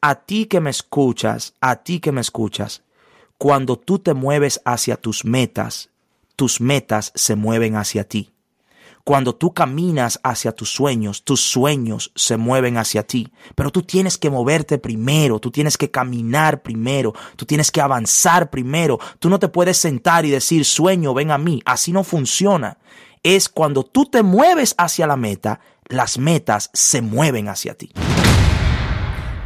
[0.00, 2.82] a ti que me escuchas, a ti que me escuchas,
[3.38, 5.90] cuando tú te mueves hacia tus metas,
[6.36, 8.32] tus metas se mueven hacia ti.
[9.04, 13.32] Cuando tú caminas hacia tus sueños, tus sueños se mueven hacia ti.
[13.54, 18.50] Pero tú tienes que moverte primero, tú tienes que caminar primero, tú tienes que avanzar
[18.50, 18.98] primero.
[19.18, 21.62] Tú no te puedes sentar y decir, sueño, ven a mí.
[21.64, 22.78] Así no funciona.
[23.22, 27.92] Es cuando tú te mueves hacia la meta, las metas se mueven hacia ti.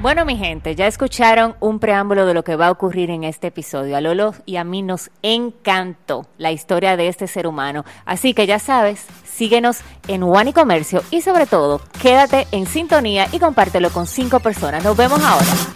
[0.05, 3.47] Bueno, mi gente, ya escucharon un preámbulo de lo que va a ocurrir en este
[3.47, 3.97] episodio.
[3.97, 7.87] A Lolo y a mí nos encantó la historia de este ser humano.
[8.05, 13.29] Así que ya sabes, síguenos en One y Comercio y sobre todo, quédate en sintonía
[13.33, 14.85] y compártelo con cinco personas.
[14.85, 15.74] Nos vemos ahora.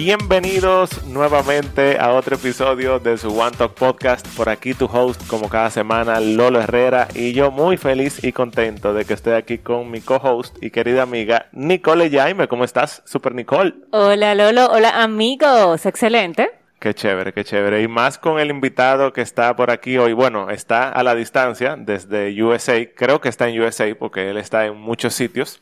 [0.00, 4.24] Bienvenidos nuevamente a otro episodio de su One Talk Podcast.
[4.36, 7.08] Por aquí tu host, como cada semana, Lolo Herrera.
[7.16, 11.02] Y yo muy feliz y contento de que esté aquí con mi co-host y querida
[11.02, 12.46] amiga Nicole Jaime.
[12.46, 13.02] ¿Cómo estás?
[13.06, 13.74] Super Nicole.
[13.90, 15.84] Hola Lolo, hola amigos.
[15.84, 16.57] Excelente.
[16.78, 17.82] Qué chévere, qué chévere.
[17.82, 20.12] Y más con el invitado que está por aquí hoy.
[20.12, 22.88] Bueno, está a la distancia desde USA.
[22.94, 25.60] Creo que está en USA porque él está en muchos sitios.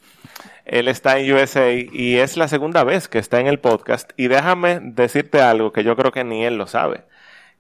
[0.67, 4.11] Él está en USA y es la segunda vez que está en el podcast.
[4.19, 7.05] Y déjame decirte algo que yo creo que ni él lo sabe.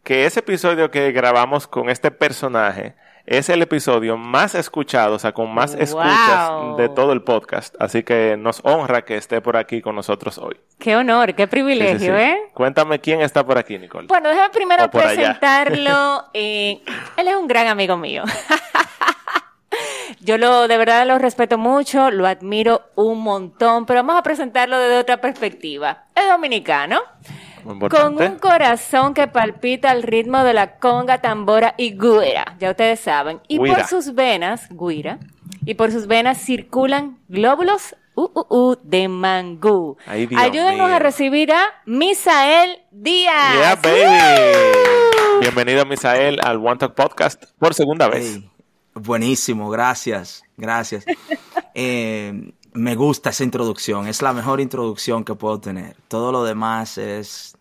[0.03, 2.95] Que ese episodio que grabamos con este personaje
[3.27, 7.75] es el episodio más escuchado, o sea, con más escuchas de todo el podcast.
[7.81, 10.57] Así que nos honra que esté por aquí con nosotros hoy.
[10.79, 12.37] Qué honor, qué privilegio, ¿eh?
[12.55, 14.07] Cuéntame quién está por aquí, Nicole.
[14.07, 16.25] Bueno, déjame primero presentarlo.
[16.39, 16.83] Eh,
[17.17, 18.23] él es un gran amigo mío.
[20.21, 24.79] Yo lo, de verdad lo respeto mucho, lo admiro un montón, pero vamos a presentarlo
[24.79, 26.05] desde otra perspectiva.
[26.15, 27.01] Es dominicano.
[27.67, 33.01] Con un corazón que palpita al ritmo de la conga, tambora y guira, ya ustedes
[33.01, 33.41] saben.
[33.49, 35.19] Y por sus venas, guira,
[35.65, 39.97] y por sus venas circulan glóbulos uh, uh, uh, de mangú.
[40.07, 43.55] Ayúdenos a recibir a Misael Díaz.
[43.55, 45.41] Yeah, baby.
[45.41, 48.41] Bienvenido, Misael, al One Talk Podcast por segunda vez.
[48.95, 51.05] Buenísimo, gracias, gracias.
[51.79, 55.95] Eh, me gusta esa introducción, es la mejor introducción que puedo tener.
[56.09, 57.56] Todo lo demás es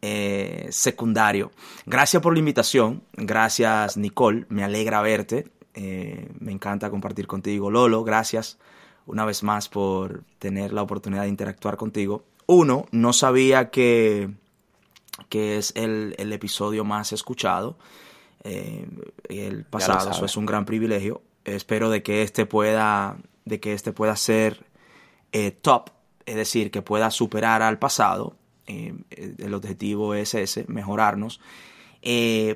[0.00, 1.50] eh, secundario.
[1.84, 7.70] Gracias por la invitación, gracias Nicole, me alegra verte, eh, me encanta compartir contigo.
[7.70, 8.58] Lolo, gracias
[9.06, 12.24] una vez más por tener la oportunidad de interactuar contigo.
[12.46, 14.30] Uno, no sabía que,
[15.28, 17.76] que es el, el episodio más escuchado
[18.44, 18.86] eh,
[19.28, 20.12] el pasado.
[20.12, 21.22] Eso es un gran privilegio.
[21.44, 24.64] Espero de que este pueda, de que este pueda ser
[25.62, 25.90] top,
[26.24, 28.36] es decir, que pueda superar al pasado.
[28.68, 28.94] Eh,
[29.38, 31.40] el objetivo es ese, mejorarnos.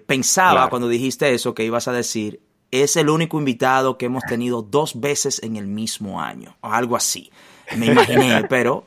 [0.07, 2.41] pensaba cuando dijiste eso que ibas a decir,
[2.71, 6.97] es el único invitado que hemos tenido dos veces en el mismo año, o algo
[6.97, 7.31] así.
[7.77, 8.85] Me imaginé, pero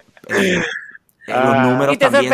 [1.28, 1.63] los ah.
[1.63, 2.34] números también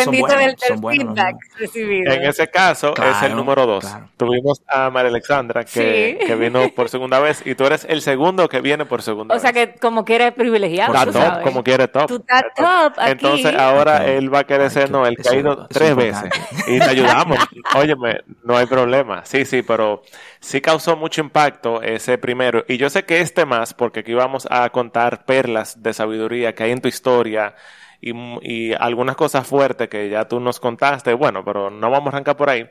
[0.58, 1.18] son buenos.
[1.60, 3.86] En ese caso es el número dos.
[4.18, 8.50] Tuvimos a María Alexandra que, que, vino por segunda vez y tú eres el segundo
[8.50, 9.42] que viene por segunda vez.
[9.42, 10.94] O sea que como quiere privilegiado.
[10.94, 12.08] Está top, como quiere top.
[12.08, 13.12] Tú estás top aquí.
[13.12, 16.30] Entonces ahora él va a querer ser no, el que ha ido tres veces
[16.68, 17.38] y te ayudamos.
[17.76, 19.24] Óyeme, no hay problema.
[19.26, 20.02] Sí, sí, pero
[20.42, 22.66] sí causó mucho impacto ese primero.
[22.68, 26.64] Y yo sé que este más, porque aquí vamos a contar perlas de sabiduría que
[26.64, 27.56] hay en tu historia
[28.02, 31.14] y, y algunas cosas fuertes que ya tú nos contaste.
[31.14, 32.68] Bueno, pero no vamos a arrancar por ahí.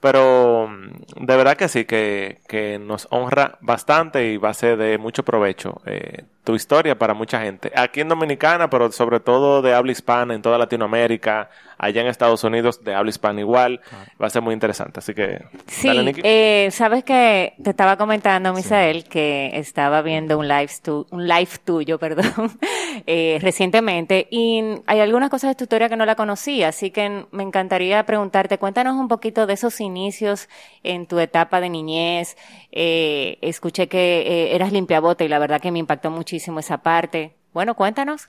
[0.00, 4.76] Pero mm, de verdad que sí, que, que nos honra bastante y va a ser
[4.76, 7.72] de mucho provecho eh, tu historia para mucha gente.
[7.74, 12.44] Aquí en Dominicana, pero sobre todo de habla hispana en toda Latinoamérica, allá en Estados
[12.44, 13.80] Unidos de habla hispana igual.
[14.20, 14.98] Va a ser muy interesante.
[14.98, 15.42] Así que...
[15.66, 15.88] Sí,
[16.22, 20.70] eh, sabes que te estaba comentando, Misael, que estaba viendo un live,
[21.10, 22.58] un live tuyo, perdón,
[23.06, 27.26] eh, recientemente y hay algunas cosas de tu historia que no la conocía, así que
[27.30, 30.48] me encantaría preguntarte, cuéntanos un poquito de esos inicios
[30.82, 32.36] en tu etapa de niñez.
[32.72, 37.36] Eh, escuché que eh, eras limpiabote y la verdad que me impactó muchísimo esa parte.
[37.52, 38.28] Bueno, cuéntanos.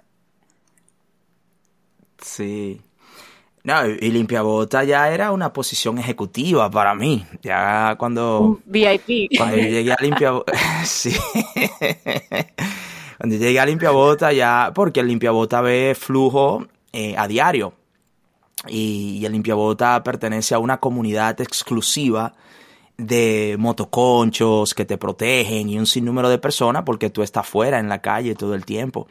[2.20, 2.82] Sí.
[3.64, 7.26] No, y limpiabota ya era una posición ejecutiva para mí.
[7.42, 8.60] Ya cuando.
[8.66, 9.30] VIP.
[9.38, 10.54] Cuando yo llegué a limpiabota.
[10.86, 11.16] sí.
[13.18, 14.72] cuando llegué a limpiabota ya.
[14.76, 17.74] Porque el limpiabota ve flujo eh, a diario
[18.68, 22.34] y, el limpiabota pertenece a una comunidad exclusiva
[22.98, 27.90] de motoconchos que te protegen y un sinnúmero de personas porque tú estás fuera en
[27.90, 29.08] la calle todo el tiempo.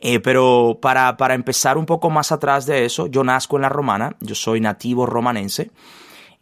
[0.00, 3.68] Eh, pero para, para, empezar un poco más atrás de eso, yo nazco en la
[3.68, 5.70] romana, yo soy nativo romanense.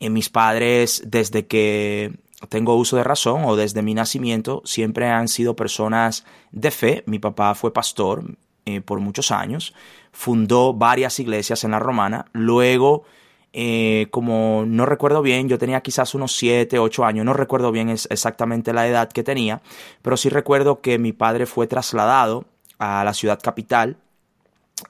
[0.01, 2.13] Eh, mis padres, desde que
[2.49, 7.05] tengo uso de razón o desde mi nacimiento siempre han sido personas de fe.
[7.07, 8.25] Mi papá fue pastor
[8.65, 9.75] eh, por muchos años,
[10.13, 13.05] fundó varias iglesias en la romana, luego...
[13.53, 17.89] Eh, como no recuerdo bien, yo tenía quizás unos 7, 8 años, no recuerdo bien
[17.89, 19.61] exactamente la edad que tenía,
[20.03, 22.45] pero sí recuerdo que mi padre fue trasladado
[22.79, 23.97] a la ciudad capital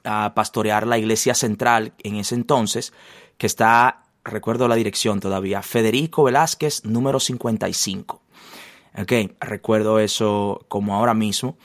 [0.03, 2.93] a pastorear la iglesia central en ese entonces,
[3.37, 8.21] que está, recuerdo la dirección todavía, Federico Velázquez, número 55.
[8.97, 11.57] Ok, recuerdo eso como ahora mismo.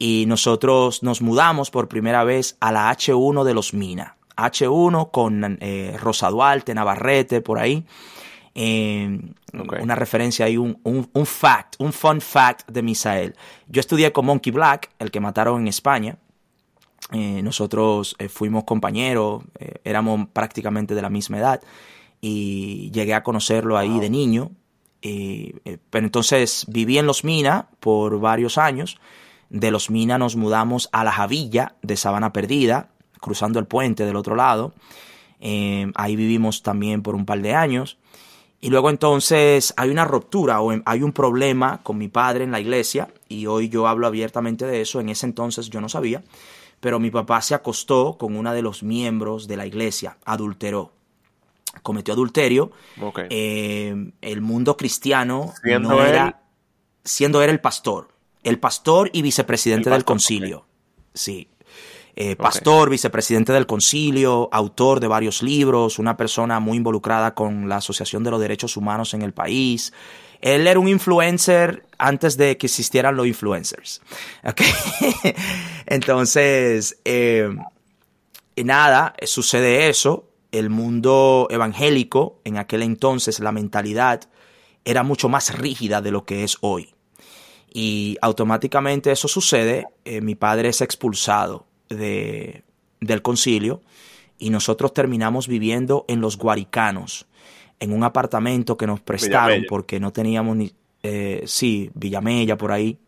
[0.00, 4.16] Y nosotros nos mudamos por primera vez a la H1 de los Mina.
[4.36, 7.84] H1 con eh, Rosa Duarte, Navarrete, por ahí.
[8.60, 9.20] Eh,
[9.80, 13.36] una referencia ahí, un, un, fact, un fun fact de Misael.
[13.68, 16.16] Yo estudié con Monkey Black, el que mataron en España.
[17.12, 19.44] Eh, nosotros eh, fuimos compañeros,
[19.84, 21.62] éramos prácticamente de la misma edad
[22.20, 24.50] y llegué a conocerlo ahí de niño.
[25.00, 28.98] pero entonces viví en Los Mina por varios años.
[29.50, 32.90] De Los Mina nos mudamos a la Javilla de Sabana Perdida,
[33.20, 34.74] cruzando el puente del otro lado.
[35.40, 37.98] ahí vivimos también por un par de años.
[38.60, 42.58] Y luego entonces hay una ruptura o hay un problema con mi padre en la
[42.58, 45.00] iglesia y hoy yo hablo abiertamente de eso.
[45.00, 46.24] En ese entonces yo no sabía,
[46.80, 50.92] pero mi papá se acostó con una de los miembros de la iglesia, adulteró,
[51.82, 52.72] cometió adulterio.
[53.30, 56.42] Eh, el mundo cristiano no era,
[57.04, 58.08] siendo era el pastor,
[58.42, 60.66] el pastor y vicepresidente del concilio.
[61.14, 61.48] Sí,
[62.20, 67.76] eh, pastor, vicepresidente del concilio, autor de varios libros, una persona muy involucrada con la
[67.76, 69.92] Asociación de los Derechos Humanos en el país.
[70.40, 74.02] Él era un influencer antes de que existieran los influencers.
[75.86, 77.50] Entonces, eh,
[78.56, 80.28] nada, sucede eso.
[80.50, 84.22] El mundo evangélico, en aquel entonces, la mentalidad
[84.84, 86.94] era mucho más rígida de lo que es hoy.
[87.72, 92.62] Y automáticamente eso sucede, eh, mi padre es expulsado de,
[93.00, 93.82] del concilio
[94.38, 97.26] y nosotros terminamos viviendo en los Guaricanos,
[97.80, 100.72] en un apartamento que nos prestaron porque no teníamos ni...
[101.02, 102.98] Eh, sí, Villamella por ahí.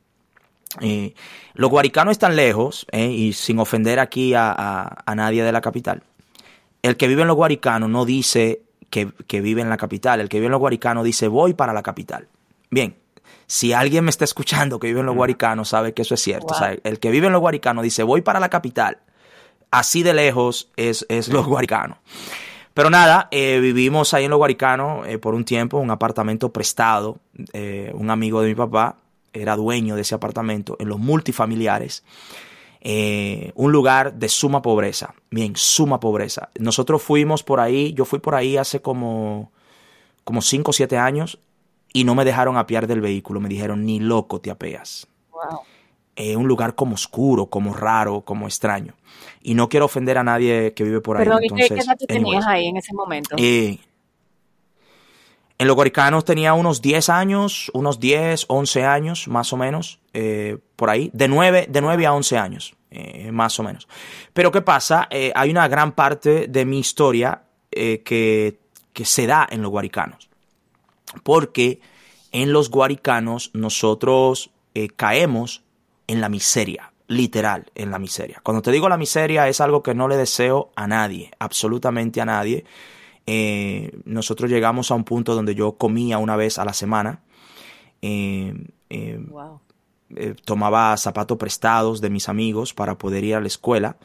[0.81, 1.15] Eh,
[1.55, 6.03] los Guaricanos están lejos eh, y sin ofender aquí a, nadie de la capital.
[6.83, 10.29] El que vive en los Guaricanos no dice que, que vive en la capital, el
[10.29, 12.29] que vive en los Guaricanos dice voy para la capital.
[12.71, 12.95] Bien,
[13.51, 16.55] si alguien me está escuchando que vive en los Guaricanos, sabe que eso es cierto.
[16.85, 18.99] el que vive en los Guaricanos dice, voy para la capital.
[19.73, 21.99] Así de lejos es, es los Guaricanos.
[22.75, 27.19] Pero nada, eh, vivimos ahí en los Guaricanos eh, por un tiempo, un apartamento prestado.
[27.53, 28.99] Eh, un amigo de mi papá
[29.33, 32.05] era dueño de ese apartamento en los multifamiliares.
[32.85, 35.13] un lugar de suma pobreza.
[35.29, 36.51] Bien, suma pobreza.
[36.61, 39.51] Nosotros fuimos por ahí, yo fui por ahí hace como,
[40.23, 41.41] como 5 o 7 años
[41.93, 43.41] y no me dejaron apiar del vehículo.
[43.41, 45.07] Me dijeron, ni loco te apeas.
[45.33, 45.61] Wow.
[46.17, 48.95] Es un lugar como oscuro, como raro, como extraño.
[49.43, 51.25] Y no quiero ofender a nadie que vive por ahí.
[51.25, 53.37] Perdón, ¿qué edad tú tenías ahí en ese momento?
[53.39, 53.79] Eh,
[55.59, 60.59] en los Guaricanos tenía unos 10 años, unos 10, 11 años, más o menos, eh,
[60.77, 61.11] por ahí.
[61.13, 63.89] De 9, de 9 a 11 años, eh, más o menos.
[64.33, 65.09] Pero ¿qué pasa?
[65.35, 68.59] hay una gran parte de mi historia que,
[68.93, 70.30] que se da en los Guaricanos
[71.23, 71.81] porque
[72.33, 75.63] en los guaricanos nosotros eh, caemos
[76.07, 78.41] en la miseria, literal, en la miseria.
[78.43, 82.25] Cuando te digo la miseria es algo que no le deseo a nadie, absolutamente a
[82.25, 82.65] nadie.
[83.27, 87.21] Eh, nosotros llegamos a un punto donde yo comía una vez a la semana.
[88.03, 88.55] Eh,
[90.45, 93.97] tomaba zapatos prestados de mis amigos para poder ir a la escuela.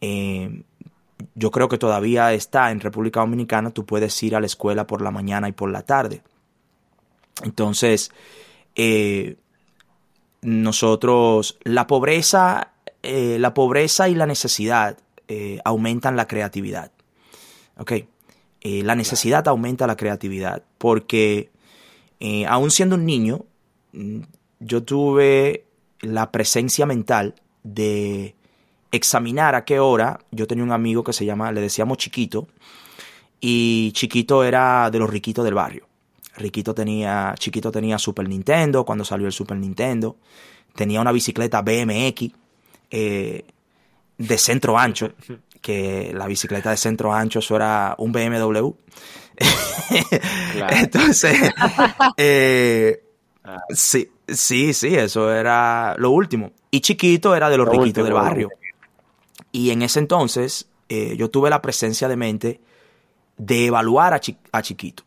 [0.00, 5.00] yo creo que todavía está en República Dominicana, tú puedes ir a la escuela por
[5.02, 6.22] la mañana y por la tarde.
[7.42, 8.10] Entonces,
[8.74, 9.36] eh,
[10.42, 12.72] nosotros, la pobreza,
[13.02, 14.98] eh, la pobreza y la necesidad
[15.28, 16.92] eh, aumentan la creatividad.
[18.62, 21.50] La necesidad aumenta la creatividad porque
[22.48, 23.44] aún siendo un niño,
[23.92, 24.20] mm,
[24.60, 25.66] yo tuve
[26.00, 28.34] la presencia mental de
[28.90, 32.46] examinar a qué hora, yo tenía un amigo que se llama, le decíamos chiquito,
[33.40, 35.86] y chiquito era de los riquitos del barrio.
[36.36, 40.16] Riquito tenía, Chiquito tenía Super Nintendo cuando salió el Super Nintendo.
[40.74, 42.30] Tenía una bicicleta BMX
[42.90, 43.44] eh,
[44.18, 45.12] de centro ancho,
[45.60, 48.70] que la bicicleta de centro ancho eso era un BMW.
[50.70, 51.52] Entonces,
[52.16, 53.04] eh,
[53.44, 53.62] ah.
[53.70, 56.52] sí, sí, sí, eso era lo último.
[56.70, 58.48] Y Chiquito era de los riquitos del barrio.
[59.52, 62.60] Y en ese entonces eh, yo tuve la presencia de mente
[63.36, 65.04] de evaluar a Chiquito.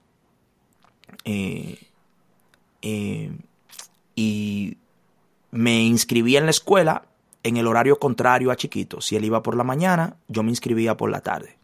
[1.30, 1.78] Eh,
[2.82, 3.32] eh,
[4.16, 4.78] y
[5.52, 7.04] me inscribía en la escuela
[7.44, 9.02] en el horario contrario a Chiquito.
[9.02, 11.58] Si él iba por la mañana, yo me inscribía por la tarde.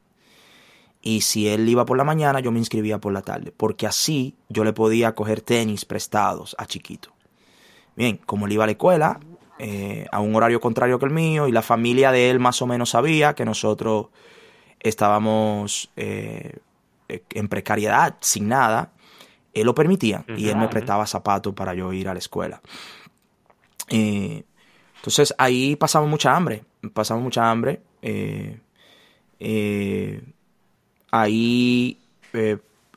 [1.02, 3.54] Y si él iba por la mañana, yo me inscribía por la tarde.
[3.56, 7.14] Porque así yo le podía coger tenis prestados a Chiquito.
[7.96, 9.20] Bien, como él iba a la escuela,
[9.60, 12.68] eh, a un horario contrario que el mío, y la familia de él más o
[12.68, 14.08] menos sabía que nosotros
[14.82, 18.92] estábamos en precariedad, sin nada,
[19.54, 22.62] él lo permitía y él me prestaba zapatos para yo ir a la escuela.
[23.90, 24.44] Eh,
[24.96, 27.82] entonces ahí pasamos mucha hambre, pasamos mucha hambre.
[31.12, 31.98] ahí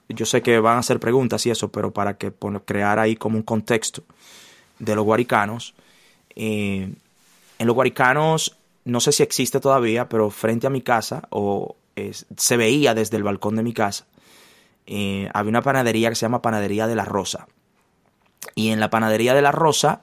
[0.09, 2.33] yo sé que van a hacer preguntas y eso, pero para que
[2.65, 4.03] crear ahí como un contexto
[4.79, 5.75] de los guaricanos.
[6.35, 6.93] Eh,
[7.59, 11.77] en los guaricanos, no sé si existe todavía, pero frente a mi casa, o
[12.37, 14.07] se veía desde el balcón de mi casa,
[14.87, 17.49] eh, había una panadería que se llama Panadería de la Rosa.
[18.55, 20.01] Y en la Panadería de la Rosa,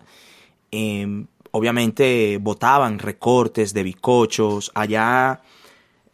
[0.72, 4.72] em, obviamente botaban recortes de bizcochos.
[4.76, 5.42] Allá,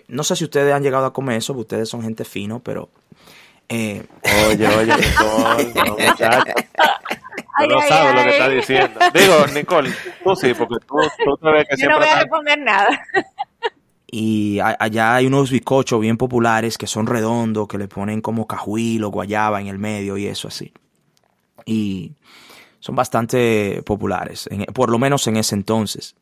[0.08, 2.90] no sé si ustedes han llegado a comer eso, porque ustedes son gente fino, pero...
[3.72, 4.04] Eh,
[4.48, 4.88] oye, oye,
[5.20, 5.58] no,
[7.68, 9.00] no sabes lo que está diciendo.
[9.14, 9.92] Digo, Nicole,
[10.24, 12.88] tú sí, porque tú, tú ves que Yo no voy a responder nada.
[14.12, 19.04] Y allá hay unos bizcochos bien populares que son redondos, que le ponen como cajuil
[19.04, 20.74] o guayaba en el medio y eso así.
[21.66, 22.14] Y
[22.80, 26.16] son bastante populares, por lo menos en ese entonces.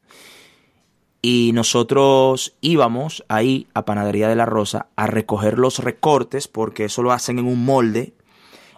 [1.22, 7.01] Y nosotros íbamos ahí a Panadería de la Rosa a recoger los recortes porque eso
[7.03, 8.13] lo hacen en un molde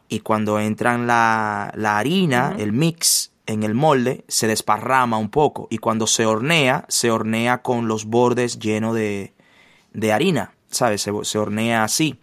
[0.08, 5.80] y cuando entran la, harina, el mix en el molde, se desparrama un poco y
[5.80, 9.34] cuando se hornea, se hornea con los bordes llenos de,
[9.92, 11.02] de harina, ¿sabes?
[11.02, 12.20] Se, hornea así.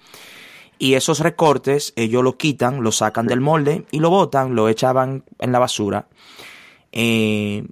[0.78, 5.24] Y esos recortes ellos lo quitan, lo sacan del molde y lo botan, lo echaban
[5.40, 6.06] en la basura.
[6.92, 7.66] Eh,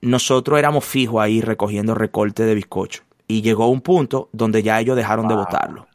[0.00, 3.02] nosotros éramos fijos ahí recogiendo recortes de bizcocho.
[3.28, 5.86] Y llegó un punto donde ya ellos dejaron de botarlo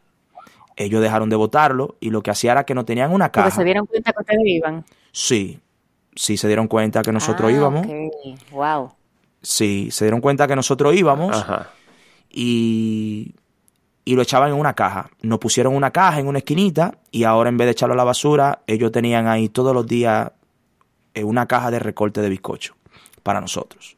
[0.80, 3.50] ellos dejaron de votarlo y lo que hacía era que no tenían una caja.
[3.50, 4.86] ¿Pero se dieron cuenta que ustedes iban?
[5.12, 5.60] Sí,
[6.20, 7.88] sí se dieron cuenta que nosotros ah, íbamos.
[8.52, 8.92] Wow.
[9.42, 11.70] Sí, se dieron cuenta que nosotros íbamos Ajá.
[12.30, 13.36] Y,
[14.04, 15.10] y lo echaban en una caja.
[15.22, 18.04] Nos pusieron una caja en una esquinita y ahora en vez de echarlo a la
[18.04, 20.32] basura, ellos tenían ahí todos los días
[21.14, 22.76] eh, una caja de recorte de bizcocho
[23.24, 23.98] para nosotros.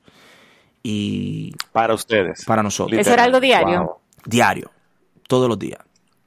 [0.83, 2.45] Y para ustedes.
[2.45, 2.99] Para nosotros.
[2.99, 3.99] ¿Eso era algo diario?
[4.25, 4.69] Diario,
[5.27, 5.79] todos los días.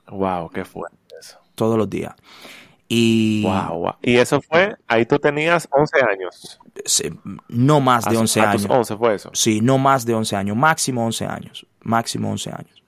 [0.09, 1.39] Wow, qué fuerte eso.
[1.55, 2.15] Todos los días.
[2.89, 6.61] Y, wow, y eso fue, ahí tú tenías 11 años.
[7.49, 8.67] no más de 11 años.
[8.69, 9.31] 11 fue eso.
[9.33, 12.83] Sí, no más de 11 años, máximo 11 años, máximo 11 años.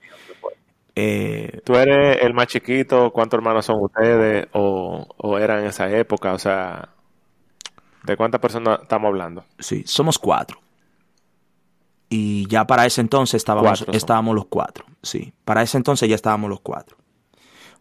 [0.95, 3.11] Eh, ¿Tú eres el más chiquito?
[3.11, 4.47] ¿Cuántos hermanos son ustedes?
[4.53, 6.33] ¿O, o eran en esa época?
[6.33, 6.91] O sea,
[8.05, 9.45] ¿de cuántas personas estamos hablando?
[9.59, 10.59] Sí, somos cuatro.
[12.09, 14.87] Y ya para ese entonces estábamos, estábamos los cuatro.
[15.03, 16.97] Sí, para ese entonces ya estábamos los cuatro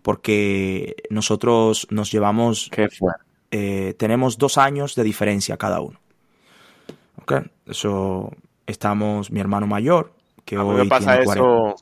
[0.05, 2.69] porque nosotros nos llevamos...
[2.71, 3.11] ¿Qué fue?
[3.49, 5.99] Eh, tenemos dos años de diferencia cada uno.
[7.23, 7.33] ¿Ok?
[7.65, 8.29] Eso
[8.67, 10.13] estamos, mi hermano mayor,
[10.45, 11.75] que a mí me pasa eso,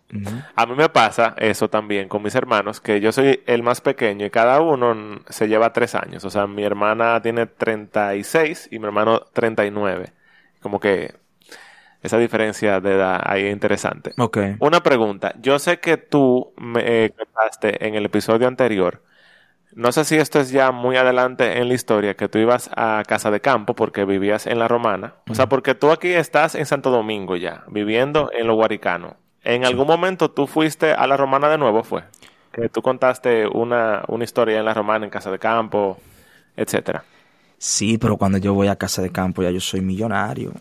[0.56, 4.26] A mí me pasa eso también con mis hermanos, que yo soy el más pequeño
[4.26, 6.24] y cada uno se lleva tres años.
[6.24, 10.14] O sea, mi hermana tiene 36 y mi hermano 39.
[10.62, 11.14] Como que
[12.04, 14.14] esa diferencia de edad ahí es interesante.
[14.18, 14.38] Ok.
[14.60, 15.34] Una pregunta.
[15.42, 19.02] Yo sé que tú me eh, contaste en el episodio anterior.
[19.76, 23.02] No sé si esto es ya muy adelante en la historia, que tú ibas a
[23.08, 25.16] Casa de Campo porque vivías en La Romana.
[25.30, 29.16] O sea, porque tú aquí estás en Santo Domingo ya, viviendo en Lo Guaricano.
[29.44, 32.04] ¿En algún momento tú fuiste a La Romana de nuevo, fue?
[32.52, 35.98] Que tú contaste una, una historia en La Romana, en Casa de Campo,
[36.56, 37.04] etcétera.
[37.58, 40.52] Sí, pero cuando yo voy a Casa de Campo ya yo soy millonario.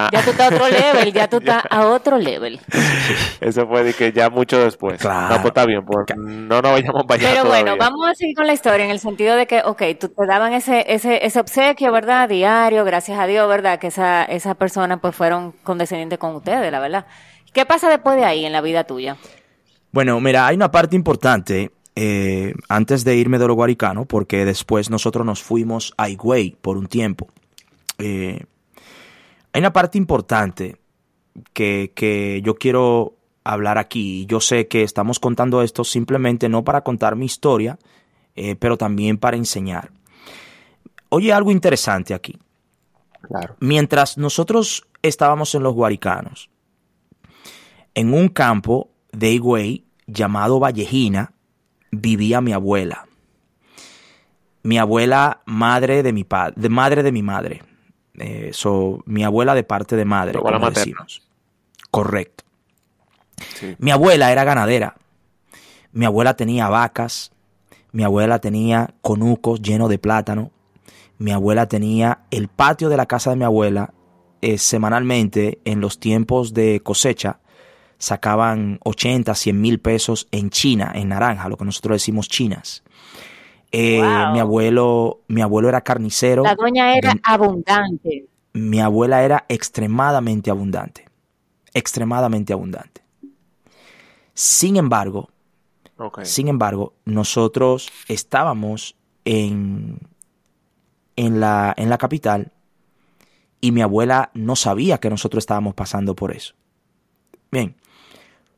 [0.00, 0.10] Ah.
[0.12, 2.60] Ya tú estás a otro level, ya tú estás a otro level.
[3.40, 5.00] Eso fue de que ya mucho después.
[5.00, 5.34] Claro.
[5.34, 8.34] No, pues está bien, pues, no nos vayamos para allá Pero bueno, vamos a seguir
[8.36, 11.40] con la historia en el sentido de que, ok, tú te daban ese, ese, ese
[11.40, 12.28] obsequio, ¿verdad?
[12.28, 13.78] Diario, gracias a Dios, ¿verdad?
[13.78, 17.06] Que esa, esa persona pues fueron condescendientes con ustedes, la verdad.
[17.52, 19.16] ¿Qué pasa después de ahí en la vida tuya?
[19.92, 24.88] Bueno, mira, hay una parte importante eh, antes de irme de lo guaricano, porque después
[24.88, 27.28] nosotros nos fuimos a Higüey por un tiempo.
[27.98, 28.44] Eh,
[29.52, 30.76] hay una parte importante
[31.52, 34.26] que, yo quiero hablar aquí.
[34.26, 37.78] Yo sé que estamos contando esto simplemente no para contar mi historia,
[38.36, 39.90] eh, pero también para enseñar.
[41.08, 42.38] Oye, algo interesante aquí.
[43.22, 43.56] Claro.
[43.60, 46.50] Mientras nosotros estábamos en los Guaricanos,
[47.94, 51.32] en un campo de Higüey llamado Vallejina,
[51.90, 53.06] vivía mi abuela.
[54.62, 57.62] mi abuela, madre de mi padre, de madre de mi madre.
[58.18, 58.52] Eh,
[59.06, 61.22] mi abuela de parte de madre, como decimos.
[61.90, 62.44] Correcto.
[63.78, 64.96] Mi abuela era ganadera.
[65.92, 67.32] Mi abuela tenía vacas.
[67.92, 70.50] Mi abuela tenía conucos llenos de plátano.
[71.18, 73.92] Mi abuela tenía el patio de la casa de mi abuela.
[74.42, 77.40] Eh, semanalmente, en los tiempos de cosecha,
[77.98, 82.82] sacaban 80, 100 mil pesos en China, en naranja, lo que nosotros decimos chinas.
[83.72, 86.42] Eh, mi abuelo, mi abuelo era carnicero.
[86.42, 88.26] La doña era abundante.
[88.52, 91.06] Mi abuela era extremadamente abundante.
[91.72, 93.02] Extremadamente abundante.
[94.34, 95.30] Sin embargo,
[96.22, 99.98] sin embargo, nosotros estábamos en,
[101.16, 102.52] en, la, en la capital
[103.60, 106.54] y mi abuela no sabía que nosotros estábamos pasando por eso.
[107.52, 107.76] Bien,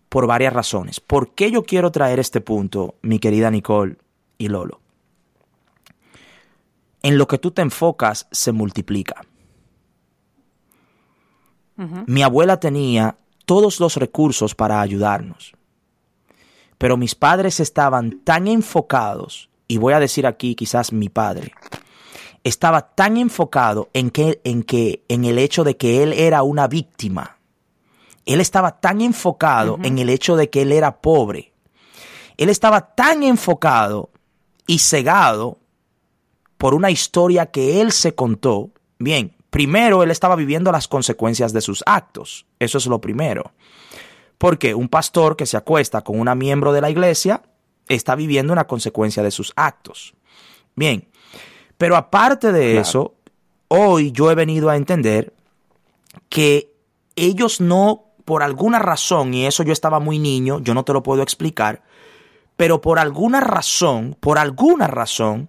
[0.08, 1.00] por varias razones.
[1.00, 3.96] ¿Por qué yo quiero traer este punto, mi querida Nicole
[4.38, 4.81] y Lolo?
[7.02, 9.22] En lo que tú te enfocas se multiplica.
[12.06, 15.52] Mi abuela tenía todos los recursos para ayudarnos.
[16.78, 21.52] Pero mis padres estaban tan enfocados, y voy a decir aquí quizás mi padre,
[22.44, 26.66] estaba tan enfocado en que, en que, en el hecho de que él era una
[26.66, 27.38] víctima.
[28.26, 31.52] Él estaba tan enfocado en el hecho de que él era pobre.
[32.36, 34.10] Él estaba tan enfocado
[34.66, 35.58] y cegado
[36.62, 38.70] por una historia que él se contó.
[39.00, 42.46] Bien, primero él estaba viviendo las consecuencias de sus actos.
[42.60, 43.50] Eso es lo primero.
[44.38, 47.42] Porque un pastor que se acuesta con una miembro de la iglesia
[47.88, 50.14] está viviendo una consecuencia de sus actos.
[50.76, 51.08] Bien,
[51.78, 53.16] pero aparte de eso,
[53.66, 55.34] hoy yo he venido a entender
[56.28, 56.72] que
[57.16, 61.02] ellos no, por alguna razón, y eso yo estaba muy niño, yo no te lo
[61.02, 61.82] puedo explicar,
[62.56, 65.48] pero por alguna razón, por alguna razón,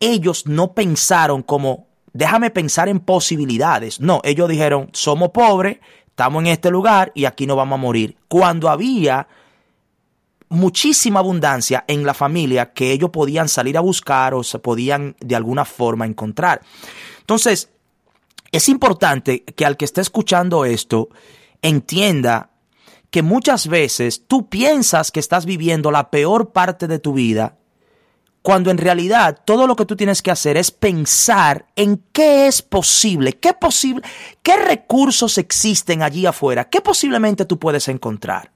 [0.00, 4.00] ellos no pensaron como, déjame pensar en posibilidades.
[4.00, 8.16] No, ellos dijeron, somos pobres, estamos en este lugar y aquí no vamos a morir.
[8.26, 9.28] Cuando había
[10.48, 15.36] muchísima abundancia en la familia que ellos podían salir a buscar o se podían de
[15.36, 16.60] alguna forma encontrar.
[17.20, 17.70] Entonces,
[18.50, 21.08] es importante que al que esté escuchando esto
[21.62, 22.50] entienda
[23.10, 27.59] que muchas veces tú piensas que estás viviendo la peor parte de tu vida
[28.42, 32.62] cuando en realidad todo lo que tú tienes que hacer es pensar en qué es
[32.62, 34.02] posible, qué posible,
[34.42, 38.50] qué recursos existen allí afuera, qué posiblemente tú puedes encontrar.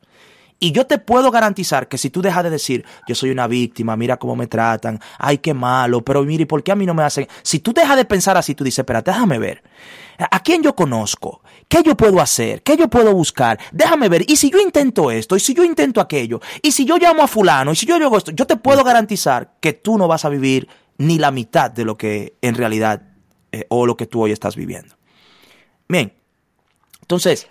[0.60, 3.96] Y yo te puedo garantizar que si tú dejas de decir, yo soy una víctima,
[3.96, 7.02] mira cómo me tratan, ay, qué malo, pero mire, ¿por qué a mí no me
[7.02, 7.26] hacen?
[7.42, 9.62] Si tú dejas de pensar así, tú dices, espérate, déjame ver.
[10.18, 11.42] ¿A quién yo conozco?
[11.68, 12.62] ¿Qué yo puedo hacer?
[12.62, 13.58] ¿Qué yo puedo buscar?
[13.72, 14.24] Déjame ver.
[14.30, 17.26] Y si yo intento esto, y si yo intento aquello, y si yo llamo a
[17.26, 20.28] fulano, y si yo hago esto, yo te puedo garantizar que tú no vas a
[20.28, 23.02] vivir ni la mitad de lo que en realidad
[23.52, 24.94] eh, o lo que tú hoy estás viviendo.
[25.88, 26.12] Bien.
[27.02, 27.48] Entonces,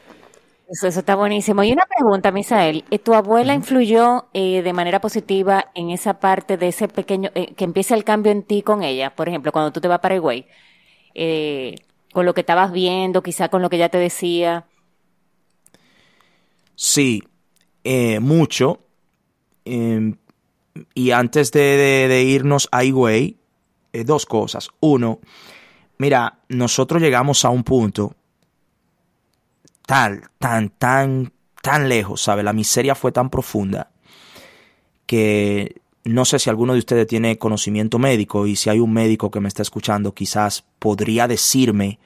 [0.69, 1.63] eso, está buenísimo.
[1.63, 2.85] Y una pregunta, Misael.
[2.89, 7.63] Eh, ¿Tu abuela influyó eh, de manera positiva en esa parte de ese pequeño, que
[7.63, 9.13] empieza el cambio en ti con ella?
[9.15, 10.45] Por ejemplo, cuando tú te vas a Paraguay,
[12.13, 14.65] con lo que estabas viendo, quizá con lo que ella te decía.
[16.75, 17.23] Sí,
[17.83, 18.79] eh, mucho.
[19.65, 20.15] Em,
[20.93, 23.37] y antes de, irnos a Higüey,
[23.91, 24.69] eh, dos cosas.
[24.79, 25.19] Uno,
[25.97, 28.15] mira, nosotros llegamos a un punto
[29.85, 32.43] tal, tan, tan, tan lejos, ¿sabe?
[32.43, 33.91] La miseria fue tan profunda
[35.05, 39.31] que no sé si alguno de ustedes tiene conocimiento médico y si hay un médico
[39.31, 41.99] que me está escuchando, quizás podría decirme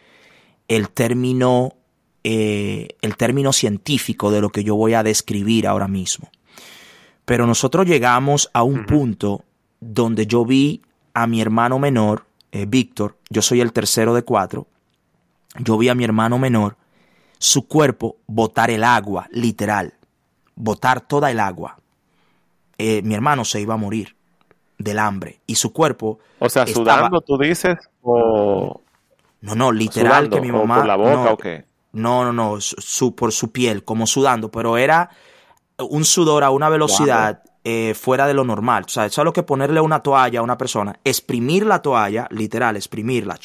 [0.68, 1.76] el término,
[2.24, 6.30] eh, el término científico de lo que yo voy a describir ahora mismo.
[7.26, 9.44] Pero nosotros llegamos a un punto
[9.80, 10.82] donde yo vi
[11.14, 14.68] a mi hermano menor, eh, Víctor, yo soy el tercero de cuatro,
[15.58, 16.78] yo vi a mi hermano menor,
[17.40, 19.94] su cuerpo botar el agua, literal,
[20.56, 21.78] botar toda el agua
[22.78, 24.16] eh, mi hermano se iba a morir
[24.78, 26.20] del hambre y su cuerpo.
[26.40, 28.82] O sea, sudando, tú dices, o.
[29.42, 30.78] No, no, literal que mi mamá.
[30.78, 31.66] por la boca o qué?
[31.94, 35.10] No, no, no, su, por su piel, como sudando, pero era
[35.78, 38.84] un sudor a una velocidad eh, fuera de lo normal.
[38.86, 42.28] O sea, eso es lo que ponerle una toalla a una persona, exprimir la toalla,
[42.30, 43.40] literal, exprimirla,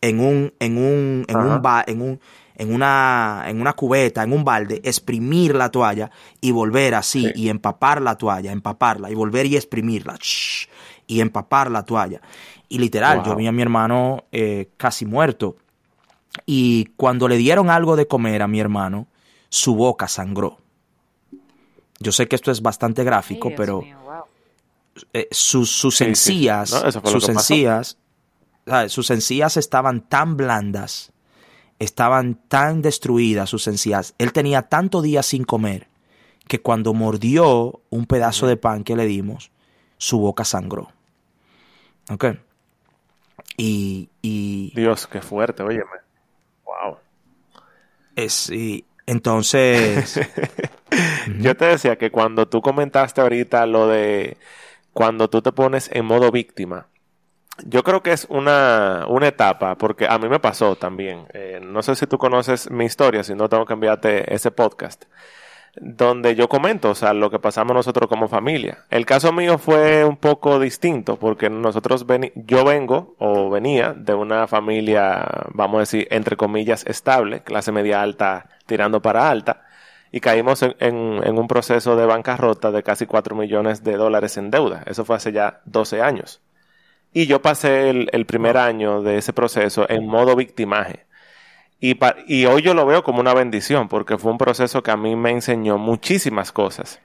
[0.00, 2.20] en un, en un, en un, en un,
[2.60, 6.10] en una, en una cubeta, en un balde, exprimir la toalla
[6.42, 10.18] y volver así y empapar la toalla, empaparla y volver y exprimirla
[11.06, 12.20] y empapar la toalla.
[12.68, 15.56] Y literal, yo vi a mi hermano eh, casi muerto.
[16.44, 19.06] Y cuando le dieron algo de comer a mi hermano,
[19.48, 20.58] su boca sangró.
[21.98, 23.82] Yo sé que esto es bastante gráfico, pero
[25.14, 26.68] eh, sus, sus encías,
[27.04, 27.96] sus encías,
[28.88, 31.10] sus encías estaban tan blandas,
[31.80, 34.14] estaban tan destruidas sus encías.
[34.18, 35.88] Él tenía tanto días sin comer
[36.46, 39.50] que cuando mordió un pedazo de pan que le dimos,
[39.96, 40.92] su boca sangró.
[42.10, 42.26] ¿Ok?
[43.56, 45.84] Y, y Dios, qué fuerte, óyeme.
[46.64, 46.98] Wow.
[48.14, 50.20] Es, y entonces...
[51.38, 54.36] Yo te decía que cuando tú comentaste ahorita lo de
[54.92, 56.88] cuando tú te pones en modo víctima,
[57.64, 61.26] yo creo que es una, una etapa, porque a mí me pasó también.
[61.32, 65.04] Eh, no sé si tú conoces mi historia, si no tengo que enviarte ese podcast,
[65.76, 68.84] donde yo comento, o sea, lo que pasamos nosotros como familia.
[68.90, 74.46] El caso mío fue un poco distinto, porque nosotros yo vengo o venía de una
[74.46, 79.62] familia, vamos a decir, entre comillas, estable, clase media alta tirando para alta,
[80.12, 84.50] y caímos en, en un proceso de bancarrota de casi 4 millones de dólares en
[84.50, 84.82] deuda.
[84.86, 86.40] Eso fue hace ya 12 años.
[87.12, 91.06] Y yo pasé el, primer año de ese proceso en modo victimaje.
[91.80, 94.96] Y, y hoy yo lo veo como una bendición porque fue un proceso que a
[94.96, 97.00] mí me enseñó muchísimas cosas.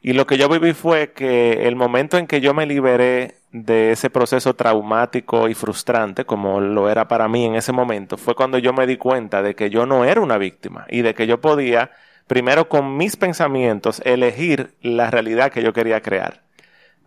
[0.00, 3.92] Y lo que yo viví fue que el momento en que yo me liberé de
[3.92, 8.58] ese proceso traumático y frustrante, como lo era para mí en ese momento, fue cuando
[8.58, 11.40] yo me di cuenta de que yo no era una víctima y de que yo
[11.40, 11.90] podía,
[12.26, 16.42] primero con mis pensamientos, elegir la realidad que yo quería crear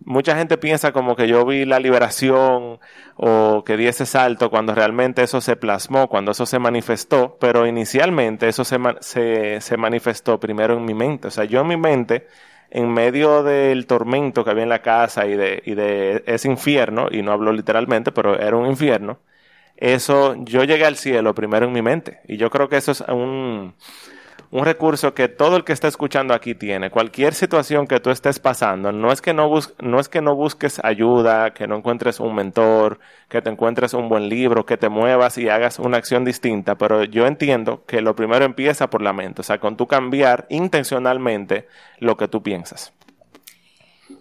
[0.04, 2.80] mucha gente piensa como que yo vi la liberación
[3.16, 7.66] o que di ese salto cuando realmente eso se plasmó, cuando eso se manifestó, pero
[7.66, 11.28] inicialmente eso se, se, se, manifestó primero en mi mente.
[11.28, 12.28] O sea, yo en mi mente,
[12.70, 17.08] en medio del tormento que había en la casa y de, y de ese infierno,
[17.12, 19.20] y no hablo literalmente, pero era un infierno,
[19.78, 22.20] eso, yo llegué al cielo primero en mi mente.
[22.28, 23.76] Y yo creo que eso es un
[24.52, 26.90] un recurso que todo el que está escuchando aquí tiene.
[26.90, 30.80] Cualquier situación que tú estés pasando, no es que no, no es que no busques
[30.84, 35.38] ayuda, que no encuentres un mentor, que te encuentres un buen libro, que te muevas
[35.38, 39.42] y hagas una acción distinta, pero yo entiendo que lo primero empieza por la mente,
[39.42, 41.68] o sea, con tú cambiar intencionalmente
[42.00, 42.94] lo que tú piensas.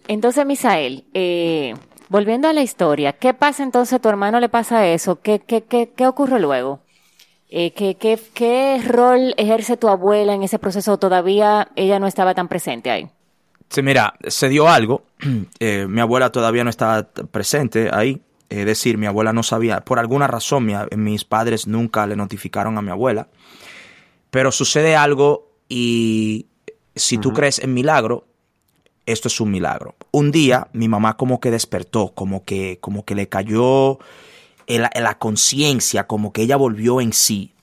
[0.09, 1.75] Entonces, Misael, eh,
[2.09, 5.21] volviendo a la historia, ¿qué pasa entonces tu hermano le pasa eso?
[5.21, 6.84] ¿Qué, qué, qué, qué ocurre luego?
[7.57, 10.99] Eh, ¿qué, qué, qué rol ejerce tu abuela en ese proceso?
[10.99, 13.09] ¿Todavía ella no estaba tan presente ahí?
[13.69, 15.05] Sí, mira, se dio algo.
[15.61, 18.21] Eh, mi abuela todavía no estaba presente ahí.
[18.49, 22.83] Es decir, mi abuela no sabía, por alguna razón mis padres nunca le notificaron a
[22.83, 23.29] mi abuela.
[24.31, 26.47] Pero sucede algo y
[26.97, 28.27] si tú crees en milagro,
[29.07, 29.95] esto es un milagro.
[30.11, 34.01] Un día mi mamá como que despertó, como que, como que le cayó
[34.67, 37.55] la conciencia, como que ella volvió en sí.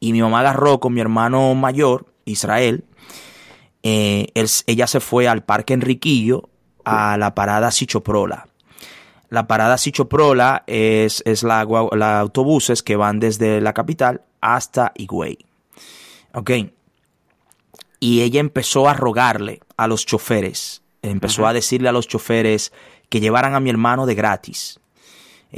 [0.00, 2.84] Y mi mamá agarró con mi hermano mayor, Israel.
[3.82, 4.32] Eh,
[4.66, 6.48] ella se fue al Parque Enriquillo
[6.84, 8.48] a la parada Sichoprola.
[9.28, 15.38] La parada Sichoprola es, es la, autobuses que van desde la capital hasta Higüey.
[16.32, 16.50] Ok.
[17.98, 22.72] Y ella empezó a rogarle a los choferes, empezó a decirle a los choferes
[23.08, 24.78] que llevaran a mi hermano de gratis.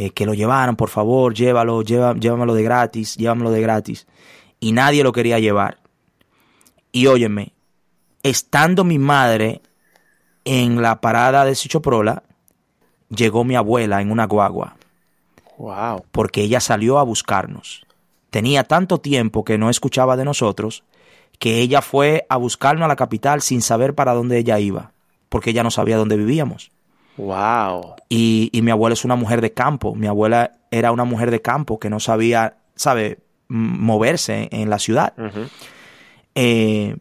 [0.01, 4.07] Eh, que lo llevaran, por favor, llévalo, lleva, llévamelo de gratis, llévamelo de gratis.
[4.61, 5.79] Y nadie lo quería llevar.
[6.93, 7.53] Y óyeme,
[8.23, 9.61] estando mi madre
[10.45, 12.23] en la parada de Sichoprola,
[13.09, 14.77] llegó mi abuela en una guagua.
[15.59, 16.05] Wow.
[16.13, 17.85] Porque ella salió a buscarnos.
[18.31, 20.85] Tenía tanto tiempo que no escuchaba de nosotros
[21.41, 24.93] que ella fue a buscarnos a la capital sin saber para dónde ella iba,
[25.29, 26.71] porque ella no sabía dónde vivíamos.
[27.19, 27.97] Wow.
[28.09, 29.95] Y, mi abuela es una mujer de campo.
[29.95, 35.13] Mi abuela era una mujer de campo que no sabía, sabe, moverse en la ciudad.
[36.35, 36.97] Eh,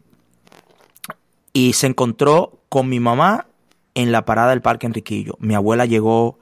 [1.54, 3.46] y se encontró con mi mamá
[3.94, 5.38] en la parada del Parque Enriquillo.
[5.40, 6.40] Mi abuela llegó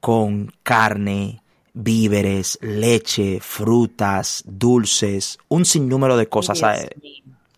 [0.00, 1.42] con carne,
[1.72, 6.62] víveres, leche, frutas, dulces, un sinnúmero de cosas.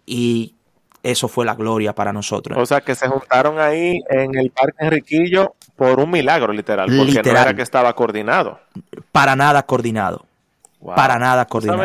[0.06, 0.54] Y
[1.02, 2.58] eso fue la gloria para nosotros.
[2.58, 7.22] O sea, que se juntaron ahí en el Parque Enriquillo por un milagro, literal, porque
[7.22, 8.60] no era que estaba coordinado.
[9.12, 10.26] Para nada coordinado.
[10.84, 11.84] Para nada coordinado.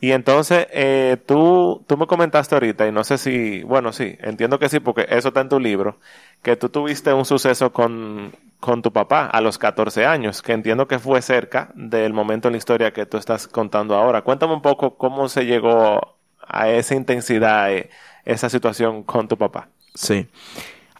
[0.00, 4.58] Y entonces, eh, tú, tú me comentaste ahorita, y no sé si, bueno, sí, entiendo
[4.58, 5.98] que sí, porque eso está en tu libro,
[6.42, 10.86] que tú tuviste un suceso con, con tu papá a los 14 años, que entiendo
[10.88, 14.20] que fue cerca del momento en la historia que tú estás contando ahora.
[14.20, 17.72] Cuéntame un poco cómo se llegó a esa intensidad.
[17.72, 17.88] Eh,
[18.24, 19.68] esa situación con tu papá.
[19.94, 20.26] Sí.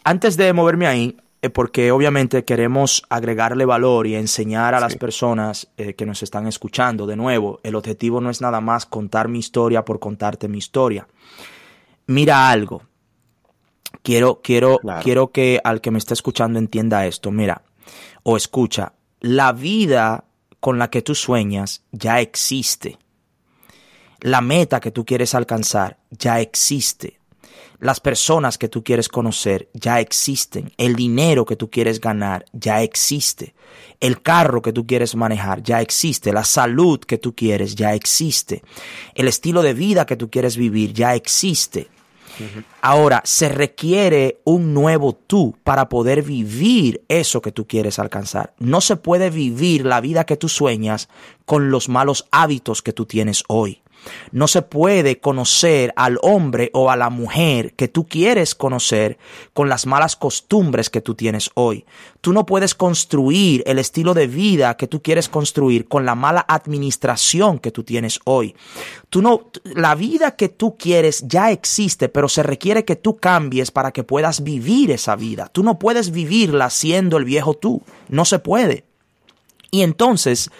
[0.04, 5.68] Antes de moverme ahí, eh, porque obviamente queremos agregarle valor y enseñar a las personas
[5.76, 9.40] eh, que nos están escuchando, de nuevo, el objetivo no es nada más contar mi
[9.40, 11.06] historia por contarte mi historia.
[12.06, 12.82] Mira algo.
[14.02, 17.30] quiero, quiero, quiero que al que me esté escuchando entienda esto.
[17.30, 17.62] Mira,
[18.22, 20.24] o escucha, la vida
[20.60, 22.98] con la que tú sueñas ya existe.
[24.24, 27.20] La meta que tú quieres alcanzar ya existe.
[27.78, 30.72] Las personas que tú quieres conocer ya existen.
[30.78, 33.54] El dinero que tú quieres ganar ya existe.
[34.00, 36.32] El carro que tú quieres manejar ya existe.
[36.32, 38.62] La salud que tú quieres ya existe.
[39.14, 41.88] El estilo de vida que tú quieres vivir ya existe.
[42.80, 48.54] Ahora, se requiere un nuevo tú para poder vivir eso que tú quieres alcanzar.
[48.58, 51.10] No se puede vivir la vida que tú sueñas
[51.44, 53.83] con los malos hábitos que tú tienes hoy.
[54.32, 59.18] No se puede conocer al hombre o a la mujer que tú quieres conocer
[59.52, 61.84] con las malas costumbres que tú tienes hoy.
[62.20, 66.44] Tú no puedes construir el estilo de vida que tú quieres construir con la mala
[66.48, 68.54] administración que tú tienes hoy.
[69.10, 73.70] Tú no, la vida que tú quieres ya existe, pero se requiere que tú cambies
[73.70, 75.48] para que puedas vivir esa vida.
[75.52, 77.82] Tú no puedes vivirla siendo el viejo tú.
[78.08, 78.84] No se puede.
[79.70, 80.50] Y entonces,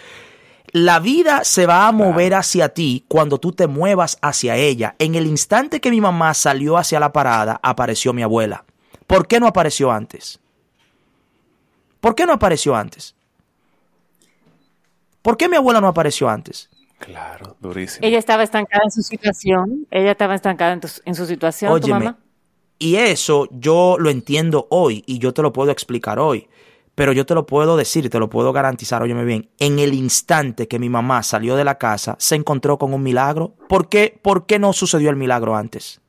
[0.75, 4.93] la vida se va a mover hacia ti cuando tú te muevas hacia ella.
[4.99, 8.65] En el instante que mi mamá salió hacia la parada, apareció mi abuela.
[9.07, 10.41] ¿Por qué no apareció antes?
[12.01, 13.15] ¿Por qué no apareció antes?
[15.21, 16.69] ¿Por qué mi abuela no apareció antes?
[16.99, 18.05] Claro, durísimo.
[18.05, 19.87] Ella estaba estancada en su situación.
[19.91, 22.17] Ella estaba estancada en, su situación, tu mamá.
[22.79, 26.49] Y eso yo lo entiendo hoy y yo te lo puedo explicar hoy.
[26.95, 30.67] Pero yo te lo puedo decir, te lo puedo garantizar, óyeme bien, en el instante
[30.67, 33.53] que mi mamá salió de la casa, se encontró con un milagro.
[33.67, 35.99] ¿Por qué, ¿Por qué no sucedió el milagro antes?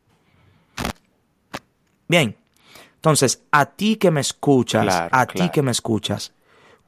[2.09, 2.37] Bien,
[2.95, 6.33] entonces, a ti que me escuchas, a ti que me escuchas,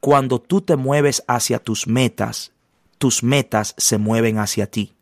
[0.01, 2.53] cuando tú te mueves hacia tus metas,
[2.99, 4.95] tus metas se mueven hacia ti.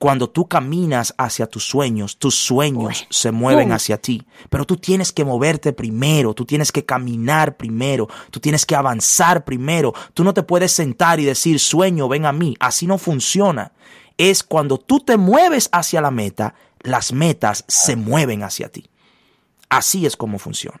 [0.00, 4.26] Cuando tú caminas hacia tus sueños, tus sueños se mueven hacia ti.
[4.48, 9.44] Pero tú tienes que moverte primero, tú tienes que caminar primero, tú tienes que avanzar
[9.44, 9.92] primero.
[10.14, 12.56] Tú no te puedes sentar y decir, sueño, ven a mí.
[12.60, 13.72] Así no funciona.
[14.16, 18.88] Es cuando tú te mueves hacia la meta, las metas se mueven hacia ti.
[19.68, 20.80] Así es como funciona.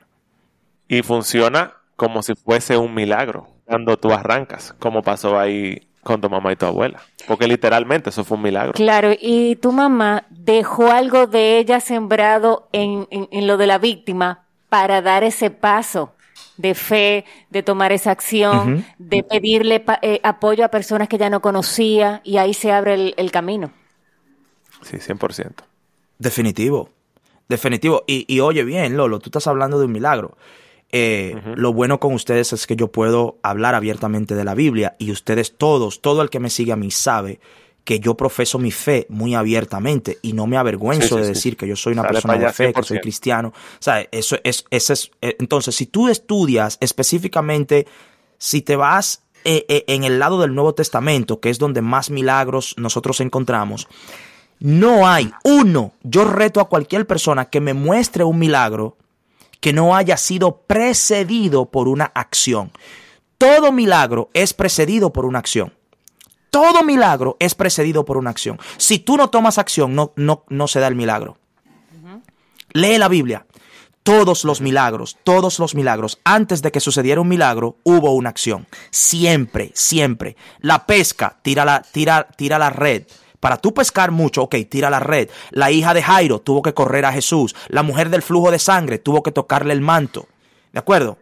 [0.88, 6.30] Y funciona como si fuese un milagro cuando tú arrancas, como pasó ahí con tu
[6.30, 7.00] mamá y tu abuela.
[7.26, 8.72] Porque literalmente eso fue un milagro.
[8.72, 13.06] Claro, y tu mamá dejó algo de ella sembrado en,
[13.46, 16.14] lo de la víctima para dar ese paso
[16.56, 21.40] de fe, de tomar esa acción, de pedirle eh, apoyo a personas que ya no
[21.40, 23.70] conocía y ahí se abre el, el camino.
[24.82, 25.52] Sí, 100%.
[26.18, 26.90] Definitivo,
[27.48, 28.04] definitivo.
[28.06, 30.36] Y, y oye bien, Lolo, tú estás hablando de un milagro.
[30.92, 35.12] Eh, lo bueno con ustedes es que yo puedo hablar abiertamente de la Biblia y
[35.12, 37.40] ustedes todos, todo el que me sigue a mí sabe
[37.84, 41.76] que yo profeso mi fe muy abiertamente y no me avergüenzo de decir que yo
[41.76, 43.48] soy una persona de fe, que soy cristiano.
[43.48, 47.86] O sea, eso es, es, eh, entonces, si tú estudias específicamente,
[48.38, 52.74] si te vas eh, en el lado del Nuevo Testamento, que es donde más milagros
[52.76, 53.88] nosotros encontramos,
[54.60, 58.98] no hay uno, yo reto a cualquier persona que me muestre un milagro
[59.60, 62.72] que no haya sido precedido por una acción.
[63.38, 65.72] Todo milagro es precedido por una acción.
[66.50, 68.58] Todo milagro es precedido por una acción.
[68.76, 71.38] Si tú no tomas acción, no, no, no se da el milagro.
[72.72, 73.46] Lee la Biblia.
[74.02, 78.66] Todos los milagros, todos los milagros, antes de que sucediera un milagro, hubo una acción.
[78.90, 80.36] Siempre, siempre.
[80.60, 83.04] La pesca, tira la, tira, tira la red.
[83.40, 85.30] Para tú pescar mucho, ok, tira la red.
[85.50, 87.56] La hija de Jairo tuvo que correr a Jesús.
[87.68, 90.28] La mujer del flujo de sangre tuvo que tocarle el manto.
[90.72, 91.18] ¿De acuerdo?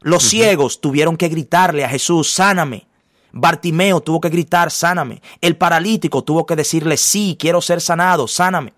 [0.00, 2.86] Los ciegos tuvieron que gritarle a Jesús, sáname.
[3.32, 5.20] Bartimeo tuvo que gritar, sáname.
[5.40, 8.72] El paralítico tuvo que decirle, sí, quiero ser sanado, sáname.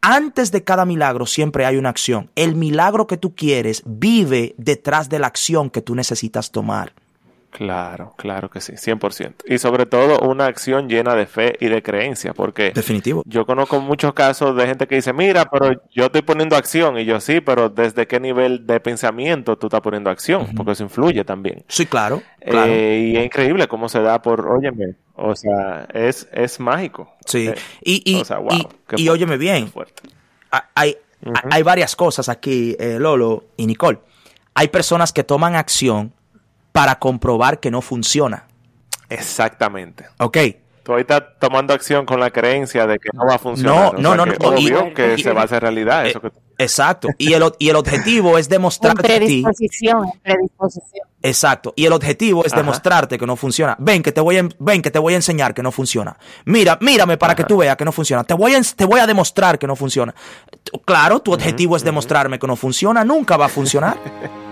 [0.00, 2.30] Antes de cada milagro siempre hay una acción.
[2.34, 6.92] El milagro que tú quieres vive detrás de la acción que tú necesitas tomar.
[7.54, 9.44] Claro, claro que sí, 100%.
[9.46, 13.22] Y sobre todo una acción llena de fe y de creencia, porque Definitivo.
[13.26, 17.04] yo conozco muchos casos de gente que dice, mira, pero yo estoy poniendo acción, y
[17.04, 20.48] yo sí, pero ¿desde qué nivel de pensamiento tú estás poniendo acción?
[20.56, 21.62] Porque eso influye también.
[21.68, 22.22] Sí, claro.
[22.40, 27.14] Eh, y es increíble cómo se da por, óyeme, o sea, es, es mágico.
[27.24, 28.22] Sí, eh, y, y,
[28.96, 29.70] y, óyeme bien,
[30.74, 30.96] hay,
[31.52, 34.00] hay varias cosas aquí, eh, Lolo y Nicole.
[34.54, 36.12] Hay personas que toman acción
[36.74, 38.48] para comprobar que no funciona.
[39.08, 40.06] Exactamente.
[40.18, 40.38] Ok.
[40.82, 43.94] tú ahí estás tomando acción con la creencia de que no va a funcionar.
[43.94, 44.48] No, no, no, no.
[44.48, 47.08] Obvio que se va a hacer realidad eso que Exacto.
[47.16, 51.06] Y el, y el objetivo es demostrarte predisposición, predisposición.
[51.22, 51.72] Exacto.
[51.76, 53.76] Y el objetivo es demostrarte que no funciona.
[53.78, 56.16] Ven que te voy a, ven que te voy a enseñar que no funciona.
[56.44, 58.24] Mira, mírame para que tú veas que no funciona.
[58.24, 60.12] Te voy a, te voy a demostrar que no funciona.
[60.84, 63.04] Claro, tu objetivo es demostrarme que no funciona.
[63.04, 63.96] Nunca va a funcionar.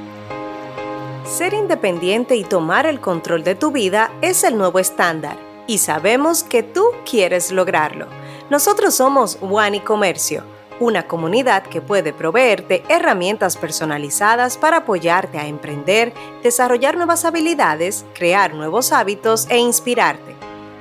[1.32, 5.38] Ser independiente y tomar el control de tu vida es el nuevo estándar.
[5.66, 8.06] Y sabemos que tú quieres lograrlo.
[8.50, 10.44] Nosotros somos One y Comercio
[10.78, 18.52] una comunidad que puede proveerte herramientas personalizadas para apoyarte a emprender, desarrollar nuevas habilidades, crear
[18.52, 20.34] nuevos hábitos e inspirarte.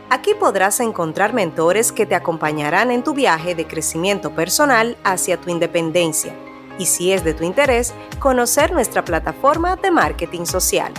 [0.10, 5.50] Aquí podrás encontrar mentores que te acompañarán en tu viaje de crecimiento personal hacia tu
[5.50, 6.36] independencia.
[6.82, 10.92] Y si es de tu interés, conocer nuestra plataforma de marketing social.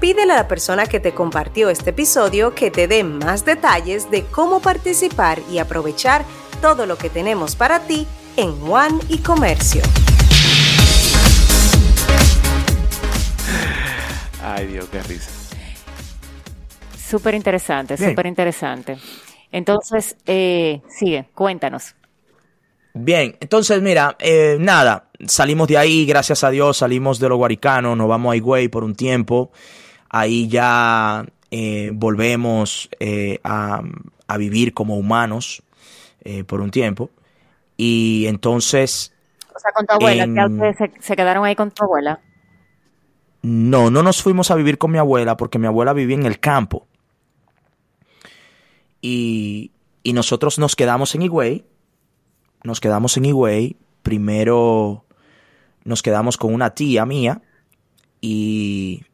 [0.00, 4.24] Pídele a la persona que te compartió este episodio que te dé más detalles de
[4.24, 6.24] cómo participar y aprovechar
[6.62, 8.06] todo lo que tenemos para ti
[8.38, 9.82] en One y Comercio.
[14.42, 15.30] Ay Dios, qué risa.
[16.96, 18.96] Súper interesante, súper interesante.
[19.52, 21.94] Entonces, eh, sigue, cuéntanos.
[22.94, 27.96] Bien, entonces mira, eh, nada, salimos de ahí, gracias a Dios, salimos de los guaricanos,
[27.96, 29.50] nos vamos a Higüey por un tiempo,
[30.08, 32.88] ahí ya eh, volvemos
[33.42, 33.82] a,
[34.26, 35.62] a, vivir como humanos
[36.46, 37.10] por un tiempo.
[37.78, 39.14] Y entonces...
[39.54, 42.20] O sea, con tu abuela, ustedes se, quedaron ahí con tu abuela.
[43.40, 46.40] No, no nos fuimos a vivir con mi abuela porque mi abuela vivía en el
[46.40, 46.86] campo.
[49.00, 49.70] Y,
[50.02, 51.64] y nosotros nos quedamos en Higüey.
[52.64, 53.76] Nos quedamos en Higüey.
[54.02, 55.04] Primero
[55.88, 57.40] nos quedamos con una tía mía.
[58.20, 59.04] Y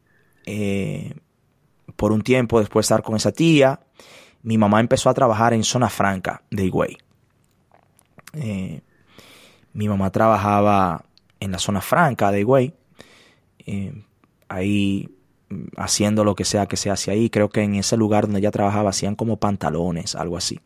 [0.45, 1.15] eh,
[1.95, 3.79] por un tiempo después de estar con esa tía,
[4.43, 6.97] mi mamá empezó a trabajar en Zona Franca de Higüey.
[8.33, 8.81] Eh,
[9.73, 11.05] mi mamá trabajaba
[11.39, 12.73] en la zona franca de Higüey,
[13.65, 14.03] eh,
[14.49, 15.09] ahí
[15.49, 17.29] mm, haciendo lo que sea que se hace ahí.
[17.29, 20.59] Creo que en ese lugar donde ella trabajaba hacían como pantalones, algo así.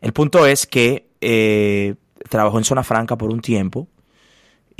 [0.00, 1.08] El punto es que
[2.30, 3.88] trabajó en zona franca por un tiempo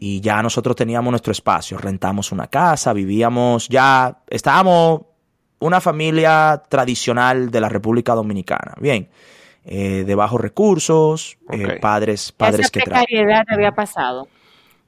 [0.00, 5.02] y ya nosotros teníamos nuestro espacio, rentamos una casa, vivíamos ya, estábamos
[5.58, 8.74] una familia tradicional de la República Dominicana.
[8.80, 9.08] Bien,
[9.64, 14.28] eh, de bajos recursos, eh, padres, padres Esa que precariedad había pasado.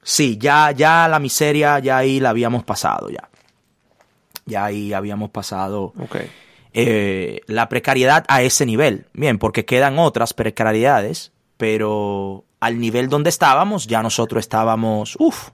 [0.01, 3.27] Sí, ya, ya la miseria, ya ahí la habíamos pasado, ya.
[4.45, 5.93] Ya ahí habíamos pasado
[6.73, 9.07] eh, la precariedad a ese nivel.
[9.11, 15.49] Bien, porque quedan otras precariedades, pero al nivel donde estábamos, ya nosotros estábamos, uff,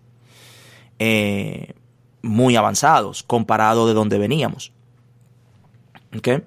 [2.22, 4.72] muy avanzados comparado de donde veníamos.
[6.16, 6.44] ¿Ok?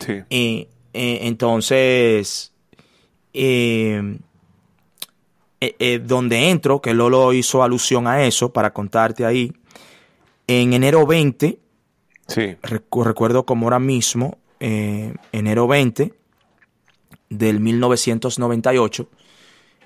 [0.00, 0.22] Sí.
[0.28, 2.52] Y eh, entonces,
[3.32, 4.18] eh,
[5.60, 9.52] eh, donde entro, que Lolo hizo alusión a eso, para contarte ahí,
[10.46, 11.58] en enero 20,
[12.26, 12.56] sí.
[12.62, 16.14] recuerdo como ahora mismo, enero 20
[17.30, 19.08] del 1998,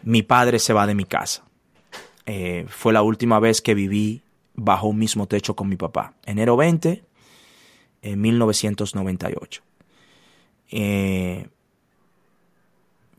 [0.03, 1.45] mi padre se va de mi casa.
[2.69, 4.23] fue la última vez que viví
[4.55, 6.15] bajo un mismo techo con mi papá.
[6.25, 7.05] Enero 20,
[8.03, 9.63] en 1998.
[10.71, 11.49] Eh,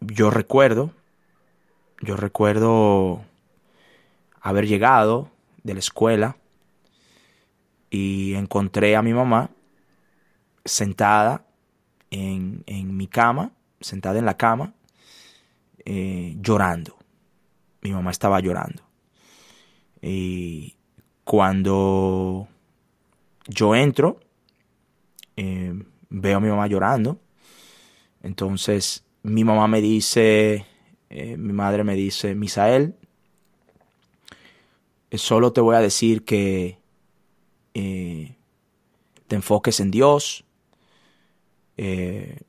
[0.01, 0.91] yo recuerdo,
[2.01, 3.23] yo recuerdo
[4.41, 5.29] haber llegado
[5.63, 6.37] de la escuela
[7.89, 9.49] y encontré a mi mamá
[10.65, 11.45] sentada
[12.11, 14.73] en, mi cama, sentada en la cama,
[15.85, 16.97] eh, llorando.
[17.81, 18.83] Mi mamá estaba llorando.
[20.01, 20.75] Y
[21.23, 22.47] cuando
[23.47, 24.19] yo entro,
[25.35, 25.73] eh,
[26.09, 27.19] veo a mi mamá llorando
[28.23, 30.65] entonces mi mamá me dice,
[31.09, 32.95] eh, mi madre me dice, Misael,
[35.11, 36.79] solo te voy a decir que
[37.73, 40.45] te enfoques en Dios,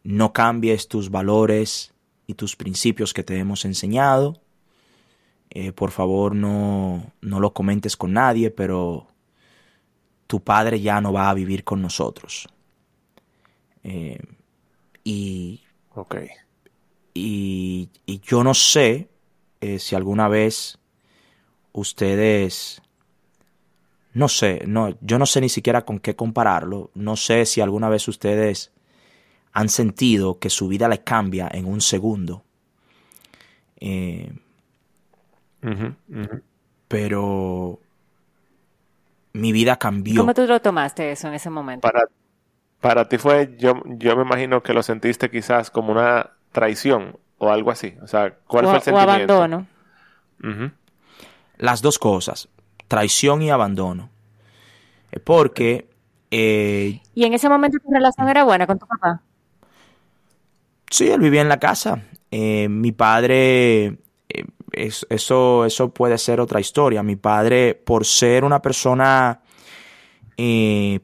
[0.05, 1.94] no cambies tus valores
[2.27, 4.41] y tus principios que te hemos enseñado.
[5.77, 9.07] por favor, no, no lo comentes con nadie, pero
[10.27, 12.49] tu padre ya no va a vivir con nosotros.
[15.05, 15.61] y
[15.95, 16.17] Ok.
[17.15, 17.91] Y,
[18.23, 19.09] yo no sé
[19.61, 20.79] eh, si alguna vez
[21.73, 22.83] ustedes,
[24.13, 26.91] no sé, no, yo no sé ni siquiera con qué compararlo.
[26.95, 28.73] No sé si alguna vez ustedes
[29.55, 32.43] han sentido que su vida les cambia en un segundo.
[33.77, 34.33] Eh,
[36.89, 37.79] Pero
[39.33, 40.21] mi vida cambió.
[40.21, 41.87] ¿Cómo tú lo tomaste eso en ese momento?
[41.87, 42.05] Para,
[42.81, 47.51] Para ti fue, yo, yo me imagino que lo sentiste quizás como una traición o
[47.51, 47.95] algo así.
[48.03, 49.39] O sea, ¿cuál fue el sentimiento?
[49.39, 49.67] O abandono.
[51.59, 52.49] Las dos cosas,
[52.89, 54.11] traición y abandono.
[55.23, 55.89] Porque...
[56.33, 59.23] Eh, ¿Y en ese momento tu relación era buena con tu papá?
[60.91, 62.03] Sí, él vivía en la casa.
[62.31, 64.45] Eh, mi padre, eh,
[65.09, 67.03] eso, eso puede ser otra historia.
[67.03, 69.41] Mi padre, por ser una persona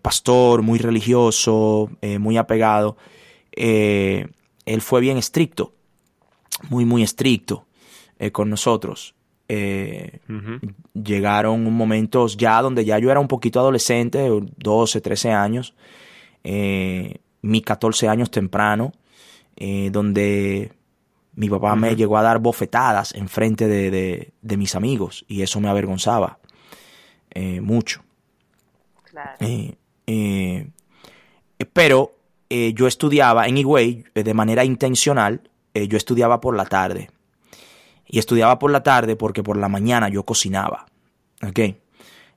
[0.03, 2.97] pastor, muy religioso, muy apegado,
[3.53, 5.73] él fue bien estricto,
[6.69, 7.67] muy, muy estricto
[8.33, 9.15] con nosotros.
[9.53, 10.21] Eh,
[10.95, 14.29] llegaron momentos ya donde ya yo era un poquito adolescente,
[14.59, 15.75] 12, 13 años,
[16.45, 18.93] eh, mis 14 años temprano,
[19.61, 20.73] eh, donde
[21.35, 25.69] mi papá me llegó a dar bofetadas en frente de, mis amigos y eso me
[25.69, 26.39] avergonzaba
[27.63, 28.03] mucho.
[31.73, 32.13] pero
[32.49, 37.09] yo estudiaba en Higüey de manera intencional, yo estudiaba por la tarde
[38.13, 40.87] y estudiaba por la tarde porque por la mañana yo cocinaba.
[41.47, 41.61] ¿Ok?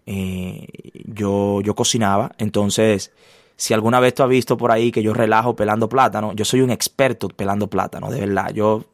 [0.05, 0.67] Eh,
[1.05, 3.11] yo, yo cocinaba, entonces,
[3.55, 6.61] si alguna vez tú has visto por ahí que yo relajo pelando plátano, yo soy
[6.61, 8.51] un experto pelando plátano, de verdad.
[8.53, 8.85] Yo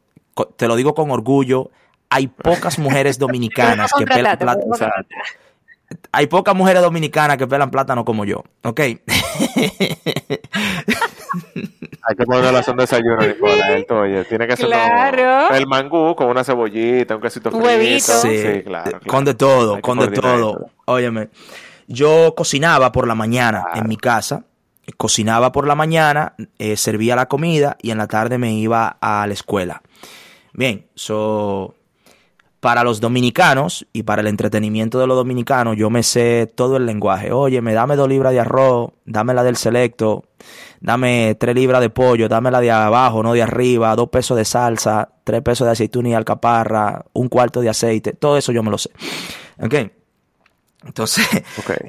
[0.55, 1.71] te lo digo con orgullo.
[2.09, 4.75] Hay pocas mujeres dominicanas que pelan plátano.
[6.11, 8.79] hay pocas mujeres dominicanas que pelan plátano como yo, ¿ok?
[12.01, 14.25] Hay que poner la sonda de desayuno, Nicola, el toyo.
[14.25, 14.67] Tiene que ser
[15.51, 17.63] el mangú con una cebollita, un quesito frito.
[17.63, 18.13] Huevito.
[18.13, 20.71] Sí, claro, Con de todo, con de todo.
[20.85, 21.29] Óyeme,
[21.87, 24.43] yo cocinaba por la mañana en mi casa.
[24.97, 29.25] Cocinaba por la mañana, eh, servía la comida y en la tarde me iba a
[29.27, 29.81] la escuela.
[30.53, 31.75] Bien, so,
[32.59, 36.85] para los dominicanos y para el entretenimiento de los dominicanos, yo me sé todo el
[36.85, 37.31] lenguaje.
[37.31, 40.25] Oye, me dame dos libras de arroz, dame la del selecto,
[40.81, 44.45] dame tres libras de pollo, dame la de abajo, no de arriba, dos pesos de
[44.45, 48.71] salsa, tres pesos de aceituna y alcaparra, un cuarto de aceite, todo eso yo me
[48.71, 48.89] lo sé.
[49.61, 49.75] ¿Ok?
[50.85, 51.27] Entonces,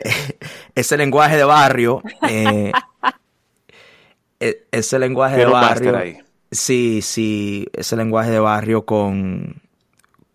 [0.74, 2.72] ese lenguaje de barrio, eh,
[4.41, 5.99] e, ese lenguaje de barrio,
[6.51, 9.61] sí, sí, ese lenguaje de barrio con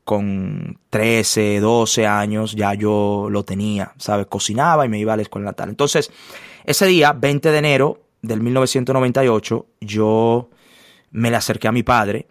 [0.06, 4.28] con 13, 12 años ya yo lo tenía, ¿sabes?
[4.28, 5.70] Cocinaba y me iba a la escuela natal.
[5.70, 6.12] Entonces,
[6.64, 10.50] ese día, 20 de enero del 1998, yo
[11.10, 12.28] me le acerqué a mi padre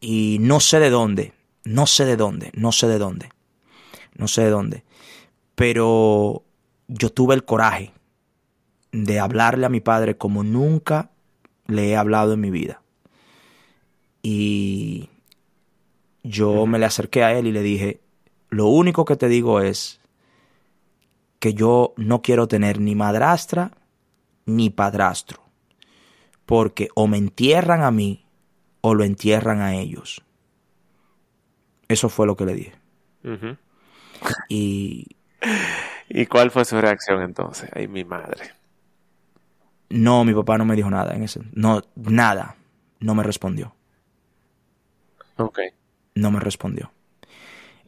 [0.00, 1.32] y no sé de dónde,
[1.64, 3.30] no sé de dónde, no sé de dónde,
[4.14, 4.84] no sé de dónde,
[5.62, 6.42] pero
[6.88, 7.92] yo tuve el coraje
[8.90, 11.12] de hablarle a mi padre como nunca
[11.68, 12.82] le he hablado en mi vida.
[14.24, 15.08] Y
[16.24, 18.00] yo me le acerqué a él y le dije,
[18.50, 20.00] lo único que te digo es
[21.38, 23.70] que yo no quiero tener ni madrastra
[24.46, 25.44] ni padrastro,
[26.44, 28.26] porque o me entierran a mí
[28.80, 30.24] o lo entierran a ellos.
[31.86, 32.72] Eso fue lo que le dije.
[34.48, 35.06] Y...
[36.08, 37.70] ¿Y cuál fue su reacción entonces?
[37.74, 38.50] Ay, mi madre.
[39.88, 41.40] No, mi papá no me dijo nada en ese.
[41.52, 42.56] No, nada.
[43.00, 43.74] No me respondió.
[45.36, 45.58] Ok
[46.14, 46.92] no me respondió.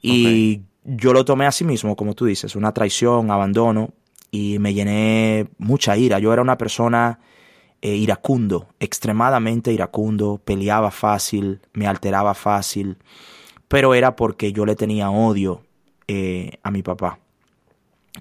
[0.00, 3.90] Y yo lo tomé a sí mismo, como tú dices, una traición, abandono,
[4.30, 6.18] y me llené mucha ira.
[6.18, 7.20] Yo era una persona
[7.80, 12.98] eh, iracundo, extremadamente iracundo, peleaba fácil, me alteraba fácil,
[13.68, 15.62] pero era porque yo le tenía odio
[16.06, 17.18] eh, a mi papá.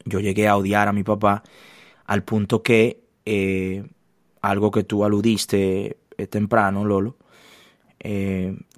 [0.06, 1.44] Yo llegué a odiar a mi papá
[2.06, 3.84] al punto que, eh,
[4.42, 5.98] algo que tú aludiste
[6.30, 7.18] temprano, Lolo,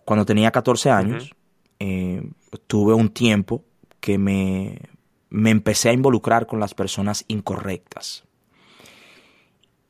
[0.06, 1.36] cuando tenía 14 años,
[1.80, 2.24] eh,
[2.68, 3.64] tuve un tiempo
[4.00, 4.80] que me,
[5.30, 8.24] me empecé a involucrar con las personas incorrectas.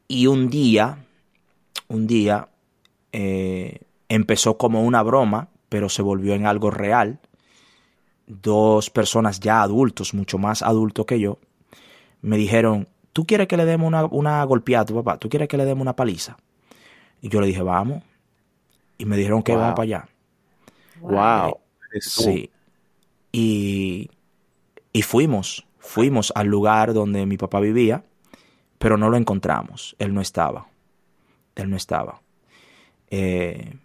[0.07, 1.05] Y un día,
[1.87, 2.49] un día,
[3.11, 7.19] eh, empezó como una broma, pero se volvió en algo real.
[8.27, 11.37] Dos personas ya adultos, mucho más adultos que yo,
[12.21, 15.17] me dijeron, ¿tú quieres que le demos una, una golpeada a tu papá?
[15.17, 16.37] ¿Tú quieres que le demos una paliza?
[17.21, 18.03] Y yo le dije, vamos
[18.97, 20.09] y me dijeron que vamos para allá.
[21.01, 21.59] Wow.
[21.99, 22.49] Sí.
[23.31, 24.09] Y,
[24.93, 28.03] y fuimos, fuimos al lugar donde mi papá vivía,
[28.77, 29.95] pero no lo encontramos.
[29.99, 30.67] Él no estaba.
[31.55, 32.21] Él no estaba.
[33.09, 33.75] Eh,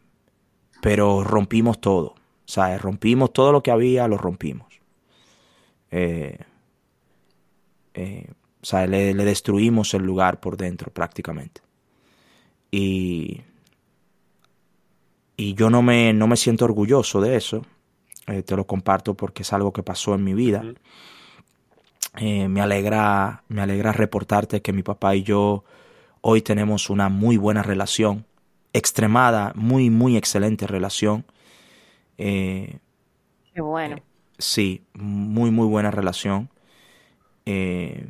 [0.80, 2.14] pero rompimos todo.
[2.50, 4.80] O sea, rompimos todo lo que había, lo rompimos.
[5.92, 6.36] Eh,
[7.94, 8.26] eh,
[8.60, 11.60] o sea, le, le, destruimos el lugar por dentro prácticamente.
[12.72, 13.42] Y
[15.36, 17.64] y yo no me, no me siento orgulloso de eso.
[18.26, 20.64] Eh, te lo comparto porque es algo que pasó en mi vida.
[22.18, 25.64] Eh, me, alegra, me alegra reportarte que mi papá y yo
[26.22, 28.26] Hoy tenemos una muy buena relación,
[28.74, 31.24] extremada, muy, muy excelente relación.
[32.20, 32.78] Eh,
[33.54, 33.96] Qué bueno.
[33.96, 34.02] Eh,
[34.38, 36.50] sí, muy, muy buena relación.
[37.46, 38.06] Eh,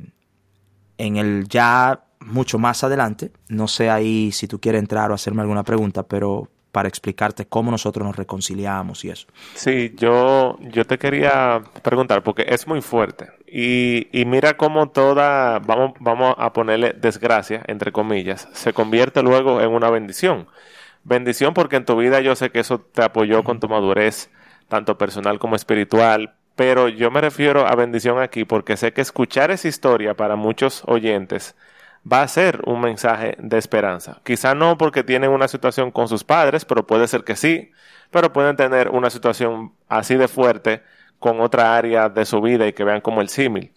[0.99, 5.43] en el ya mucho más adelante, no sé ahí si tú quieres entrar o hacerme
[5.43, 9.27] alguna pregunta, pero para explicarte cómo nosotros nos reconciliamos y eso.
[9.55, 13.31] Sí, yo, yo te quería preguntar, porque es muy fuerte.
[13.47, 19.61] Y, y mira cómo toda, vamos, vamos a ponerle desgracia, entre comillas, se convierte luego
[19.61, 20.47] en una bendición.
[21.05, 24.31] Bendición porque en tu vida yo sé que eso te apoyó con tu madurez,
[24.69, 29.51] tanto personal como espiritual, pero yo me refiero a bendición aquí porque sé que escuchar
[29.51, 31.55] esa historia para muchos oyentes
[32.11, 34.21] va a ser un mensaje de esperanza.
[34.25, 37.73] Quizá no porque tienen una situación con sus padres, pero puede ser que sí,
[38.11, 40.83] pero pueden tener una situación así de fuerte
[41.19, 43.73] con otra área de su vida y que vean como el símil.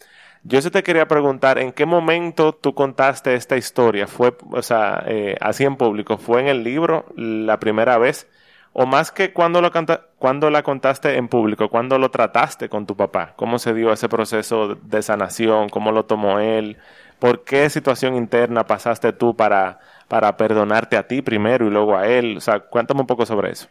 [0.45, 4.07] Yo sí te quería preguntar, ¿en qué momento tú contaste esta historia?
[4.07, 6.17] ¿Fue, o sea, eh, así en público?
[6.17, 8.27] ¿Fue en el libro la primera vez?
[8.73, 9.71] ¿O más que cuando, lo
[10.17, 13.33] cuando la contaste en público, cuando lo trataste con tu papá?
[13.37, 15.69] ¿Cómo se dio ese proceso de sanación?
[15.69, 16.77] ¿Cómo lo tomó él?
[17.19, 19.79] ¿Por qué situación interna pasaste tú para,
[20.09, 22.35] para perdonarte a ti primero y luego a él?
[22.37, 23.67] O sea, cuéntame un poco sobre eso.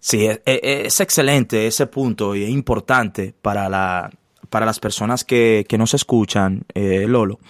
[0.00, 4.10] Sí, es, e, es excelente ese punto y es importante para, la,
[4.54, 7.40] para las personas que, que nos escuchan, eh, Lolo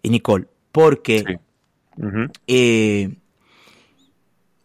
[0.00, 1.40] y Nicole, porque
[2.46, 3.14] eh,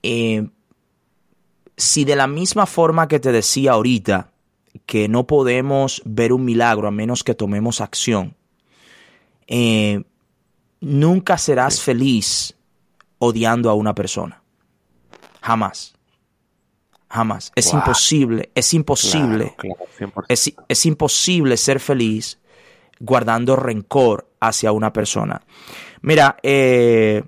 [0.02, 0.48] eh,
[1.76, 4.32] si de la misma forma que te decía ahorita,
[4.86, 8.34] que no podemos ver un milagro a menos que tomemos acción,
[9.48, 10.06] eh,
[10.80, 12.56] nunca serás feliz
[13.20, 14.42] odiando a una persona.
[15.42, 15.93] Jamás.
[17.14, 17.52] Jamás.
[17.56, 19.54] Es imposible, es imposible.
[20.28, 22.40] es, imposible ser feliz
[23.00, 25.44] guardando rencor hacia una persona.
[26.02, 27.22] Mira, eh,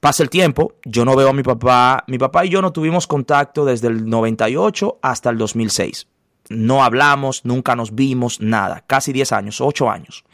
[0.00, 3.06] pasa el tiempo, yo no veo a mi papá, mi papá y yo no tuvimos
[3.06, 6.08] contacto desde el 98 hasta el 2006.
[6.48, 10.24] No hablamos, nunca nos vimos, nada, casi 10 años, 8 años.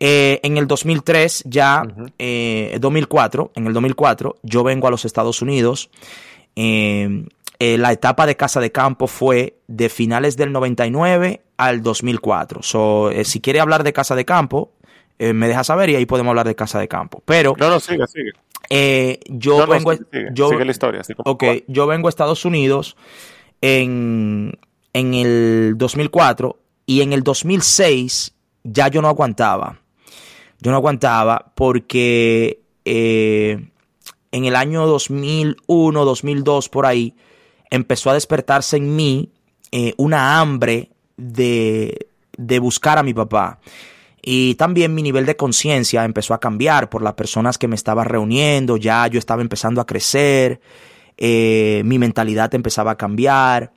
[0.00, 5.42] Eh, en el 2003, ya, 2004, eh, en el 2004, yo vengo a los Estados
[5.42, 5.90] Unidos.
[6.56, 7.26] Eh,
[7.58, 12.62] la etapa de casa de campo fue de finales del 99 al 2004.
[12.62, 14.72] So, si quiere hablar de casa de campo,
[15.18, 17.22] me deja saber y ahí podemos hablar de casa de campo.
[17.24, 17.54] Pero.
[17.58, 19.20] No, no, sigue, sigue.
[19.28, 19.92] yo vengo.
[20.32, 21.02] yo, sigue la historia.
[21.24, 22.96] ok, yo vengo a Estados Unidos
[23.60, 24.56] en,
[24.92, 26.56] en el 2004
[26.86, 29.80] y en el 2006 ya yo no aguantaba
[30.60, 33.68] yo no aguantaba porque eh,
[34.32, 37.14] en el año 2001, 2002, por ahí,
[37.70, 39.30] empezó a despertarse en mí
[39.70, 43.58] eh, una hambre de, de buscar a mi papá.
[44.22, 48.04] Y también mi nivel de conciencia empezó a cambiar por las personas que me estaba
[48.04, 50.60] reuniendo, ya yo estaba empezando a crecer,
[51.16, 53.72] eh, mi mentalidad empezaba a cambiar.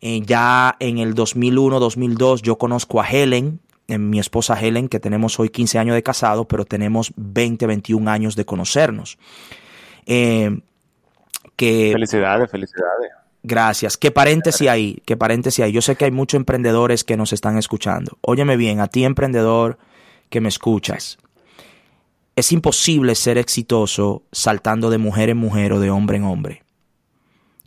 [0.00, 5.48] ya en el 2001, 2002 yo conozco a Helen, mi esposa Helen, que tenemos hoy
[5.48, 9.18] 15 años de casado, pero tenemos 20, 21 años de conocernos.
[10.06, 10.60] Eh,
[11.58, 13.10] que, felicidades, felicidades.
[13.42, 13.98] Gracias.
[13.98, 15.02] ¿Qué paréntesis ahí?
[15.04, 15.72] ¿Qué paréntesis ahí?
[15.72, 18.16] Yo sé que hay muchos emprendedores que nos están escuchando.
[18.22, 19.78] Óyeme bien, a ti emprendedor
[20.30, 21.18] que me escuchas.
[22.36, 26.62] Es imposible ser exitoso saltando de mujer en mujer o de hombre en hombre.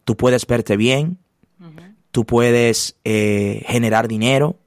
[0.06, 1.20] Tú puedes verte bien,
[2.12, 4.58] tú puedes eh, generar dinero,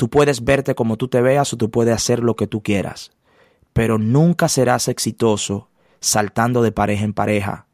[0.00, 3.12] Tú puedes verte como tú te veas o tú puedes hacer lo que tú quieras,
[3.74, 5.68] pero nunca serás exitoso
[6.00, 7.66] saltando de pareja en pareja,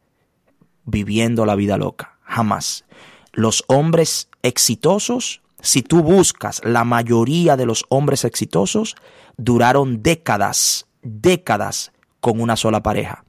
[0.86, 2.18] viviendo la vida loca.
[2.22, 2.84] Jamás.
[3.32, 8.96] Los hombres exitosos, si tú buscas la mayoría de los hombres exitosos,
[9.36, 13.24] duraron décadas, décadas con una sola pareja.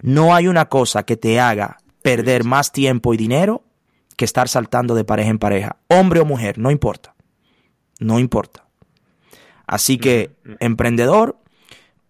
[0.00, 3.64] No hay una cosa que te haga perder más tiempo y dinero
[4.16, 7.14] que estar saltando de pareja en pareja, hombre o mujer, no importa
[8.00, 8.64] no importa.
[9.66, 11.38] Así que, emprendedor,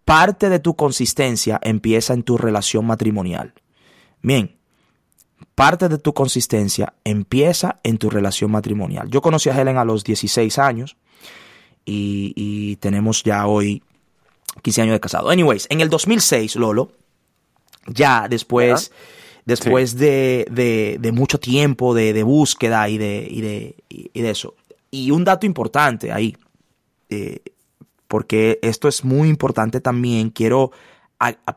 [0.07, 3.53] parte de tu consistencia empieza en tu relación matrimonial.
[4.23, 4.57] Bien,
[5.55, 9.09] parte de tu consistencia empieza en tu relación matrimonial.
[9.11, 10.97] Yo conocí a Helen a los 16 años
[11.85, 13.83] y, tenemos ya hoy
[14.63, 15.31] 15 años de casado.
[15.31, 16.93] Anyways, en el 2006, Lolo,
[17.87, 18.93] ya después,
[19.45, 24.55] después de, mucho tiempo de, búsqueda y de, y de eso,
[24.91, 26.37] y un dato importante ahí,
[27.09, 27.41] eh,
[28.09, 30.73] porque esto es muy importante también, quiero,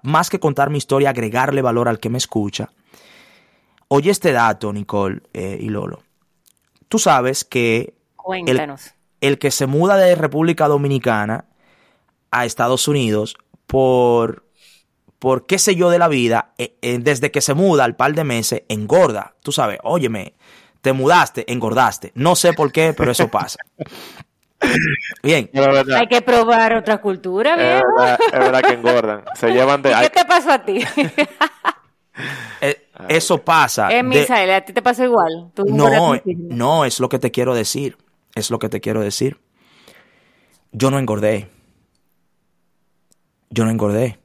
[0.03, 2.71] más que contar mi historia, agregarle valor al que me escucha.
[3.87, 6.03] Oye este dato, Nicole eh, y Lolo.
[6.89, 7.95] Tú sabes que
[9.21, 11.45] el, que se muda de República Dominicana
[12.31, 13.35] a Estados Unidos
[13.67, 14.43] por
[15.19, 18.13] por qué sé yo de la vida, eh, eh, desde que se muda al par
[18.13, 19.35] de meses, engorda.
[19.41, 20.33] Tú sabes, óyeme,
[20.81, 22.11] te mudaste, engordaste.
[22.13, 23.59] No sé por qué, pero eso pasa.
[25.21, 25.49] Bien.
[25.95, 27.53] Hay que probar otra cultura.
[27.53, 27.83] Es
[28.31, 29.23] verdad, que engordan.
[29.35, 29.93] Se llevan de.
[30.01, 30.83] ¿Qué te pasó a ti?
[32.61, 33.91] Eh, eso pasa.
[33.91, 35.51] Eh, Misael, ¿a ti te pasó igual?
[35.65, 37.97] no, no, es lo que te quiero decir.
[38.35, 39.39] Es lo que te quiero decir.
[40.71, 41.49] Yo no engordé.
[43.49, 44.19] Yo no engordé.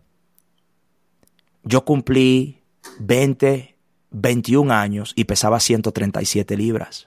[1.62, 2.62] Yo cumplí
[3.00, 3.76] 20,
[4.10, 7.06] 21 años y pesaba 137 libras.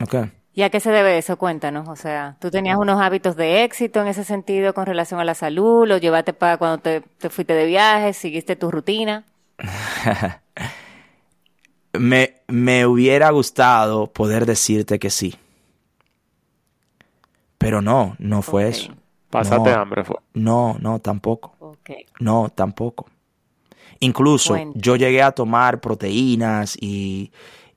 [0.00, 0.14] Ok.
[0.54, 1.38] ¿Y a qué se debe eso?
[1.38, 1.88] Cuéntanos.
[1.88, 5.34] O sea, ¿tú tenías unos hábitos de éxito en ese sentido con relación a la
[5.34, 5.86] salud?
[5.86, 8.12] ¿Lo llevaste para cuando te, te fuiste de viaje?
[8.12, 9.24] ¿Seguiste tu rutina?
[11.92, 15.34] me, me hubiera gustado poder decirte que sí.
[17.58, 18.92] Pero no, no fue eso.
[19.30, 20.16] Pásate hambre fue.
[20.34, 21.76] No, no, tampoco.
[22.20, 23.06] No, tampoco.
[24.00, 27.30] Incluso yo llegué a tomar proteínas y,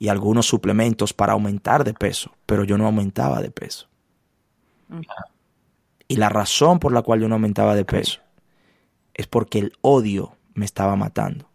[0.08, 3.88] algunos suplementos para aumentar de peso, pero yo no aumentaba de peso.
[6.08, 8.22] Y la razón por la cual yo no aumentaba de peso
[9.14, 11.50] es porque el odio me estaba matando.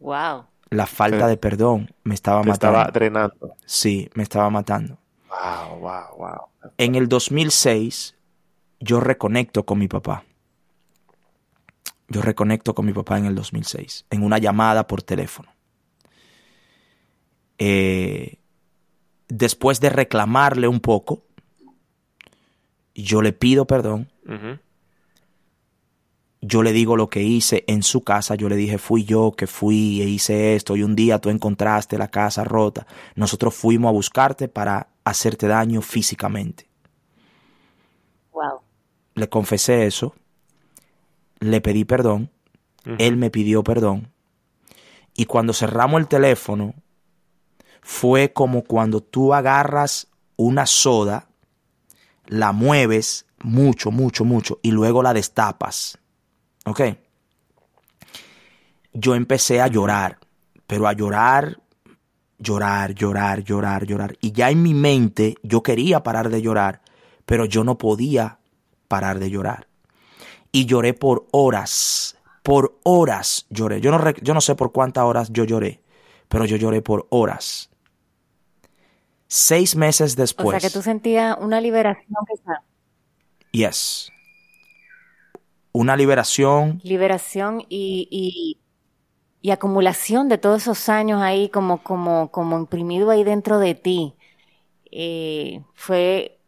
[0.00, 0.46] Wow.
[0.70, 2.54] La falta de perdón me estaba matando.
[2.54, 3.56] Estaba drenando.
[3.66, 4.98] Sí, me estaba matando.
[5.28, 6.72] Wow, wow, wow.
[6.78, 8.16] En el 2006
[8.80, 10.24] yo reconecto con mi papá.
[12.08, 15.51] Yo reconecto con mi papá en el 2006, en una llamada por teléfono.
[17.64, 18.38] Eh,
[19.28, 21.22] después de reclamarle un poco,
[22.94, 24.08] yo le pido perdón.
[26.40, 28.34] Yo le digo lo que hice en su casa.
[28.34, 30.74] Yo le dije, fui yo que fui e hice esto.
[30.76, 32.86] Y un día tú encontraste la casa rota.
[33.14, 36.66] Nosotros fuimos a buscarte para hacerte daño físicamente.
[38.32, 38.60] Wow.
[39.14, 40.14] Le confesé eso
[41.42, 42.30] le pedí perdón,
[42.98, 44.12] él me pidió perdón,
[45.14, 46.74] y cuando cerramos el teléfono,
[47.82, 51.28] fue como cuando tú agarras una soda,
[52.26, 55.98] la mueves mucho, mucho, mucho, y luego la destapas.
[56.64, 56.80] ¿Ok?
[58.94, 60.18] Yo empecé a llorar,
[60.66, 61.60] pero a llorar,
[62.38, 64.16] llorar, llorar, llorar, llorar.
[64.20, 66.80] Y ya en mi mente yo quería parar de llorar,
[67.26, 68.38] pero yo no podía
[68.88, 69.66] parar de llorar
[70.52, 72.16] y lloré por horas.
[72.42, 73.80] Por horas lloré.
[73.80, 75.80] Yo no, yo no sé por cuántas horas yo lloré,
[76.28, 77.70] pero yo lloré por horas.
[79.34, 80.58] Seis meses después.
[80.58, 82.62] O sea que tú sentías una liberación quizá.
[83.50, 84.12] Yes.
[85.72, 86.82] Una liberación.
[86.84, 88.58] Liberación y,
[89.40, 94.14] y, acumulación de todos esos años ahí como, como, como imprimido ahí dentro de ti.
[94.90, 96.38] Eh, fue,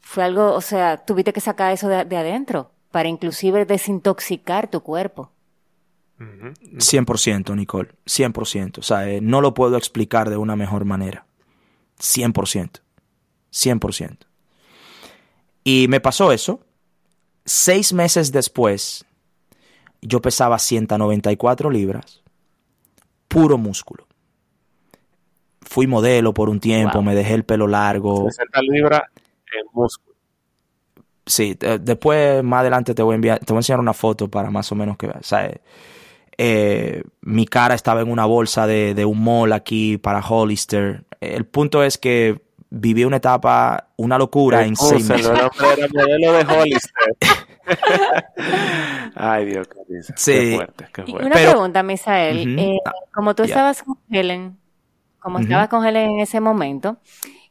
[0.00, 5.30] fue algo, o sea, tuviste que sacar eso de adentro para inclusive desintoxicar tu cuerpo.
[6.18, 8.78] 100%, Nicole, 100%.
[8.78, 11.27] O sea, eh, no lo puedo explicar de una mejor manera.
[11.98, 12.80] 100%.
[13.52, 14.16] 100%.
[15.64, 16.60] Y me pasó eso.
[17.44, 19.04] Seis meses después,
[20.02, 22.22] yo pesaba 194 libras,
[23.26, 24.06] puro músculo.
[25.62, 28.30] Fui modelo por un tiempo, me dejé el pelo largo.
[28.30, 29.02] 60 libras
[29.58, 30.16] en músculo.
[31.26, 34.50] Sí, después más adelante te voy a enviar, te voy a enseñar una foto para
[34.50, 35.30] más o menos que veas.
[36.38, 41.04] Eh, mi cara estaba en una bolsa de, un mall aquí para Hollister.
[41.20, 42.40] El punto es que
[42.70, 45.26] viví una etapa, una locura en seis meses.
[45.26, 45.50] era
[45.92, 47.16] modelo de Hollister.
[49.14, 50.32] Ay, Dios, qué, sí.
[50.32, 51.26] qué fuerte, qué fuerte.
[51.26, 52.58] una pregunta, Misael.
[52.58, 52.78] Eh,
[53.12, 54.58] como tú estabas con Helen,
[55.18, 56.98] como estabas con Helen en ese momento,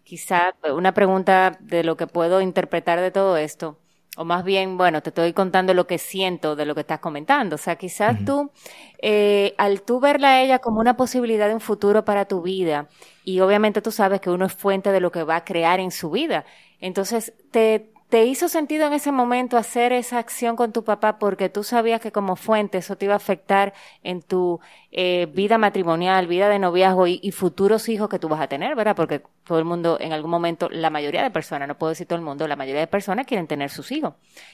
[0.03, 3.78] quizá una pregunta de lo que puedo interpretar de todo esto,
[4.20, 7.55] o más bien, bueno, te estoy contando lo que siento de lo que estás comentando.
[7.55, 8.51] O sea, quizás tú,
[8.99, 12.88] eh, al tú verla a ella como una posibilidad de un futuro para tu vida,
[13.28, 15.92] y obviamente tú sabes que uno es fuente de lo que va a crear en
[15.92, 16.46] su vida,
[16.80, 21.50] entonces te, ¿Te hizo sentido en ese momento hacer esa acción con tu papá porque
[21.50, 24.62] tú sabías que como fuente eso te iba a afectar en tu
[24.94, 28.96] eh, vida matrimonial, vida de noviazgo y, futuros hijos que tú vas a tener, ¿verdad?
[28.96, 32.18] Porque todo el mundo, en algún momento, la mayoría de personas, no puedo decir todo
[32.18, 34.14] el mundo, la mayoría de personas quieren tener sus hijos.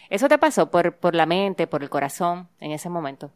[0.09, 3.29] ¿Eso te pasó por, por la mente, por el corazón en ese momento?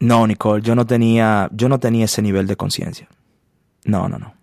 [0.00, 3.08] No, Nicole, yo no tenía, yo no tenía ese nivel de conciencia.
[3.84, 4.34] No, no, no.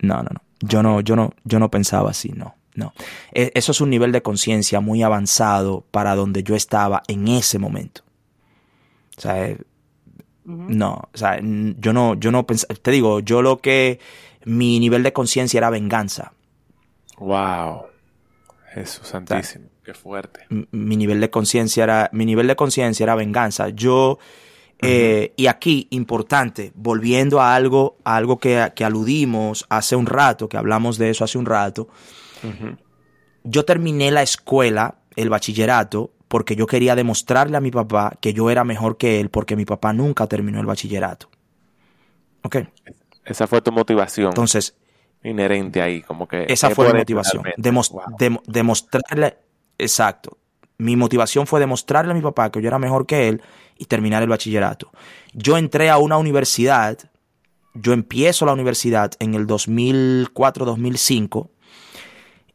[0.00, 0.42] No, no, no.
[0.60, 2.54] Yo no, yo no, yo no pensaba así, no.
[2.76, 2.92] No,
[3.32, 7.58] e, eso es un nivel de conciencia muy avanzado para donde yo estaba en ese
[7.58, 8.02] momento.
[9.16, 9.58] O sea, eh,
[10.44, 13.98] no, o sea, yo no, yo no pensaba, te digo, yo lo que,
[14.44, 16.34] mi nivel de conciencia era venganza.
[17.18, 17.86] Wow,
[18.74, 19.68] Jesús santísimo.
[19.82, 20.40] Qué fuerte.
[20.48, 23.68] Mi nivel de conciencia era, mi nivel de conciencia era venganza.
[23.68, 24.18] Yo,
[24.82, 30.56] eh, y aquí, importante, volviendo a algo, a algo que, aludimos hace un rato, que
[30.56, 31.88] hablamos de eso hace un rato.
[33.44, 38.50] Yo terminé la escuela, el bachillerato, porque yo quería demostrarle a mi papá que yo
[38.50, 41.28] era mejor que él, porque mi papá nunca terminó el bachillerato.
[42.42, 42.56] ¿Ok?
[43.24, 44.28] Esa fue tu motivación.
[44.28, 44.76] Entonces.
[45.24, 46.46] Inherente ahí, como que.
[46.48, 47.42] Esa fue mi motivación.
[48.46, 49.38] demostrarle.
[49.78, 50.38] Exacto.
[50.78, 53.42] Mi motivación fue demostrarle a mi papá que yo era mejor que él
[53.78, 54.92] y terminar el bachillerato.
[55.32, 56.98] Yo entré a una universidad.
[57.74, 61.50] Yo empiezo la universidad en el 2004-2005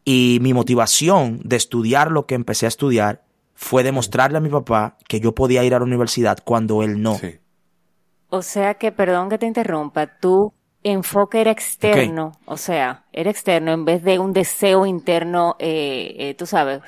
[0.03, 4.97] y mi motivación de estudiar lo que empecé a estudiar fue demostrarle a mi papá
[5.07, 7.19] que yo podía ir a la universidad cuando él no.
[8.29, 10.53] O sea que, perdón que te interrumpa, tu
[10.83, 16.33] enfoque era externo, o sea, era externo en vez de un deseo interno, eh, eh,
[16.33, 16.81] tú sabes,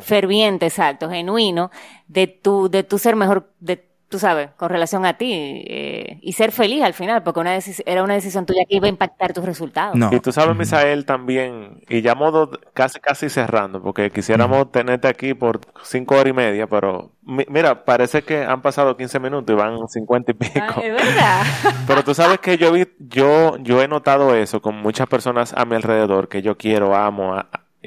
[0.00, 1.70] ferviente, exacto, genuino,
[2.06, 6.32] de tu, de tu ser mejor, de tú sabes, con relación a ti eh, y
[6.32, 7.56] ser feliz al final, porque una
[7.86, 9.96] era una decisión tuya que iba a impactar tus resultados.
[10.10, 15.32] Y tú sabes, Misael, también, y ya modo casi casi cerrando, porque quisiéramos tenerte aquí
[15.32, 19.88] por cinco horas y media, pero mira, parece que han pasado 15 minutos y van
[19.88, 20.80] 50 y pico.
[20.82, 21.44] Es verdad.
[21.86, 25.64] pero tú sabes que yo vi, yo, yo he notado eso con muchas personas a
[25.64, 27.40] mi alrededor que yo quiero, amo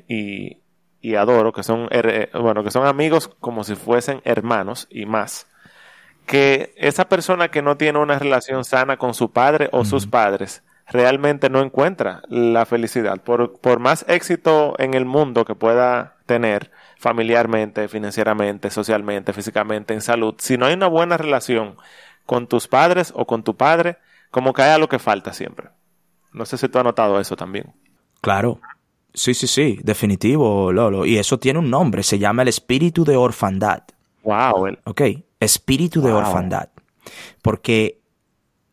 [0.08, 0.60] y,
[1.02, 1.90] y adoro, que son,
[2.34, 5.48] bueno, que son amigos como si fuesen hermanos y más
[6.26, 10.64] que esa persona que no tiene una relación sana con su padre o sus padres
[10.88, 13.22] realmente no encuentra la felicidad.
[13.22, 20.02] Por, por más éxito en el mundo que pueda tener familiarmente, financieramente, socialmente, físicamente, en
[20.02, 21.76] salud, si no hay una buena relación
[22.26, 23.98] con tus padres o con tu padre,
[24.32, 25.70] como que hay algo que falta siempre.
[26.32, 27.74] No sé si tú has notado eso también.
[28.22, 28.60] Claro.
[29.14, 31.06] Sí, sí, sí, definitivo, Lolo.
[31.06, 33.84] Y eso tiene un nombre, se llama el espíritu de orfandad.
[34.24, 34.78] Wow.
[34.86, 35.02] Ok,
[35.44, 36.70] espíritu de orfandad.
[37.42, 38.02] Porque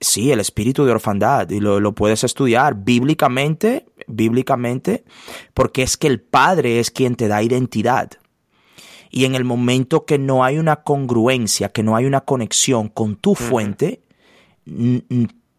[0.00, 5.04] sí, el espíritu de orfandad, y lo, puedes estudiar bíblicamente, bíblicamente,
[5.54, 8.10] porque es que el Padre es quien te da identidad.
[9.10, 13.16] Y en el momento que no hay una congruencia, que no hay una conexión con
[13.16, 14.02] tu fuente,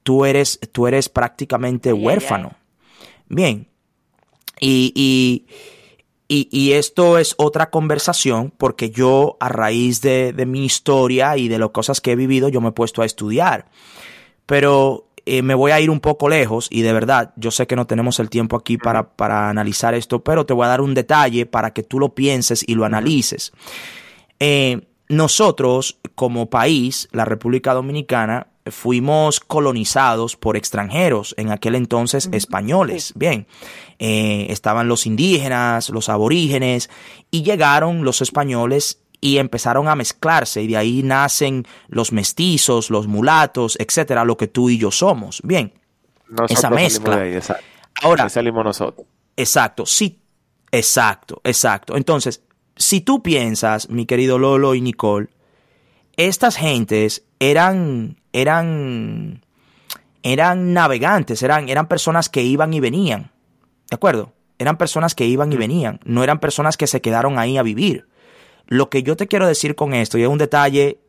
[0.04, 2.54] tú eres, tú eres prácticamente huérfano.
[3.28, 3.68] Bien.
[4.60, 5.46] y y,
[6.72, 12.00] esto es otra conversación porque yo a raíz de, mi historia y de las cosas
[12.00, 13.66] que he vivido yo me he puesto a estudiar.
[14.46, 17.76] Pero eh, me voy a ir un poco lejos y de verdad yo sé que
[17.76, 20.94] no tenemos el tiempo aquí para, para analizar esto, pero te voy a dar un
[20.94, 23.52] detalle para que tú lo pienses y lo analices.
[24.40, 33.14] Eh, nosotros como país, la República Dominicana, fuimos colonizados por extranjeros, en aquel entonces españoles.
[33.16, 33.48] Bien,
[34.00, 36.90] eh, estaban los indígenas, los aborígenes,
[37.32, 43.08] y llegaron los españoles y empezaron a mezclarse, y de ahí nacen los mestizos, los
[43.08, 45.42] mulatos, etcétera, lo que tú y yo somos.
[45.44, 45.74] Bien,
[46.50, 47.22] esa mezcla.
[48.02, 49.06] Ahora, salimos nosotros.
[49.38, 50.20] Exacto, sí,
[50.72, 51.96] exacto, exacto.
[51.98, 52.42] Entonces,
[52.76, 55.30] si tú piensas, mi querido Lolo y Nicole,
[56.18, 59.42] estas gentes eran, eran,
[60.24, 63.32] eran navegantes, eran, eran personas que iban y venían.
[63.90, 64.34] ¿De acuerdo?
[64.58, 68.08] Eran personas que iban y venían, no eran personas que se quedaron ahí a vivir.
[68.68, 71.00] Lo que yo te quiero decir con esto, y es un detalle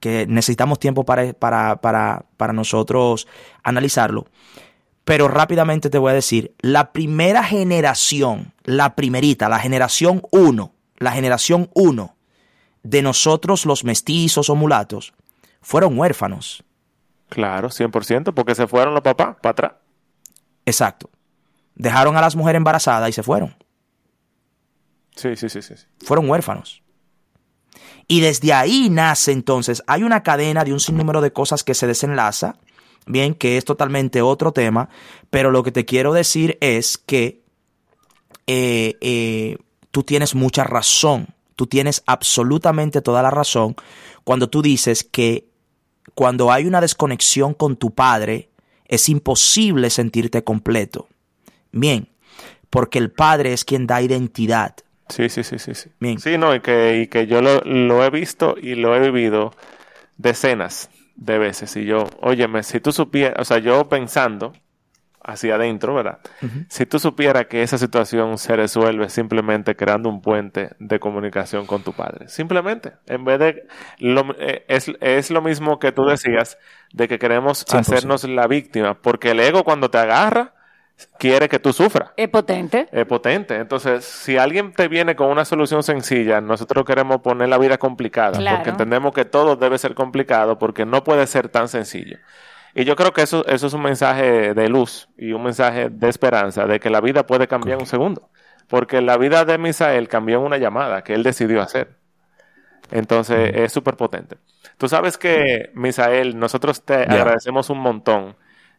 [0.00, 3.28] que necesitamos tiempo para, para, para, para nosotros
[3.62, 4.26] analizarlo,
[5.04, 11.12] pero rápidamente te voy a decir, la primera generación, la primerita, la generación 1, la
[11.12, 12.16] generación 1
[12.82, 15.14] de nosotros los mestizos o mulatos,
[15.64, 16.62] fueron huérfanos.
[17.30, 19.72] Claro, 100%, porque se fueron los papás para atrás.
[20.64, 21.10] Exacto.
[21.74, 23.56] Dejaron a las mujeres embarazadas y se fueron.
[25.16, 25.74] Sí, sí, sí, sí.
[26.04, 26.82] Fueron huérfanos.
[28.06, 31.86] Y desde ahí nace entonces, hay una cadena de un sinnúmero de cosas que se
[31.86, 32.56] desenlaza,
[33.06, 34.90] bien, que es totalmente otro tema,
[35.30, 37.42] pero lo que te quiero decir es que
[38.46, 39.56] eh, eh,
[39.90, 43.74] tú tienes mucha razón, tú tienes absolutamente toda la razón
[44.24, 45.48] cuando tú dices que
[46.14, 48.50] cuando hay una desconexión con tu padre,
[48.86, 51.08] es imposible sentirte completo.
[51.72, 52.08] Bien,
[52.70, 54.74] porque el padre es quien da identidad.
[55.08, 55.74] Sí, sí, sí, sí.
[55.74, 55.90] sí.
[56.00, 56.18] Bien.
[56.18, 59.54] Sí, no, y que, y que yo lo, lo, he visto y lo he vivido
[60.16, 61.76] decenas de veces.
[61.76, 64.52] Y yo, óyeme, si tú supieras, o sea, yo pensando,
[65.24, 66.18] hacia adentro, ¿verdad?
[66.68, 71.82] Si tú supieras que esa situación se resuelve simplemente creando un puente de comunicación con
[71.82, 73.66] tu padre, simplemente, en vez de,
[73.98, 76.58] lo, eh, es, es, lo mismo que tú decías
[76.92, 80.52] de que queremos hacernos la víctima, porque el ego cuando te agarra,
[81.18, 82.10] quiere que tú sufras.
[82.16, 82.88] Es potente.
[82.92, 83.56] Es potente.
[83.56, 88.38] Entonces, si alguien te viene con una solución sencilla, nosotros queremos poner la vida complicada,
[88.56, 92.18] porque entendemos que todo debe ser complicado, porque no puede ser tan sencillo.
[92.74, 96.08] Y yo creo que eso, eso es un mensaje de luz y un mensaje de
[96.08, 98.30] esperanza, de que la vida puede cambiar en un segundo.
[98.68, 101.96] Porque la vida de Misael cambió en una llamada que él decidió hacer.
[102.90, 104.36] Entonces, es súper potente.
[104.76, 108.36] Tú sabes que, Misael, nosotros te agradecemos un montón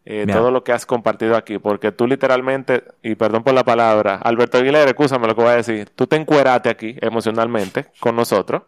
[0.08, 4.20] eh, todo lo que has compartido aquí, porque tú literalmente, y perdón por la palabra,
[4.24, 8.64] Alberto Aguilera, escúchame lo que voy a decir, tú te encueraste aquí emocionalmente con nosotros.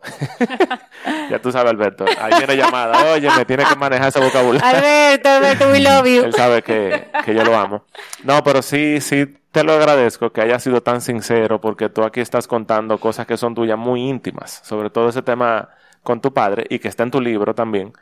[1.29, 4.67] ya tú sabes, Alberto, ahí viene llamada, oye, me tiene que manejar ese vocabulario.
[4.67, 6.23] Alberto, Alberto, we love you.
[6.23, 7.85] Él sabe que, que yo lo amo.
[8.23, 12.19] No, pero sí, sí, te lo agradezco que hayas sido tan sincero, porque tú aquí
[12.19, 15.69] estás contando cosas que son tuyas muy íntimas, sobre todo ese tema
[16.01, 17.93] con tu padre y que está en tu libro también.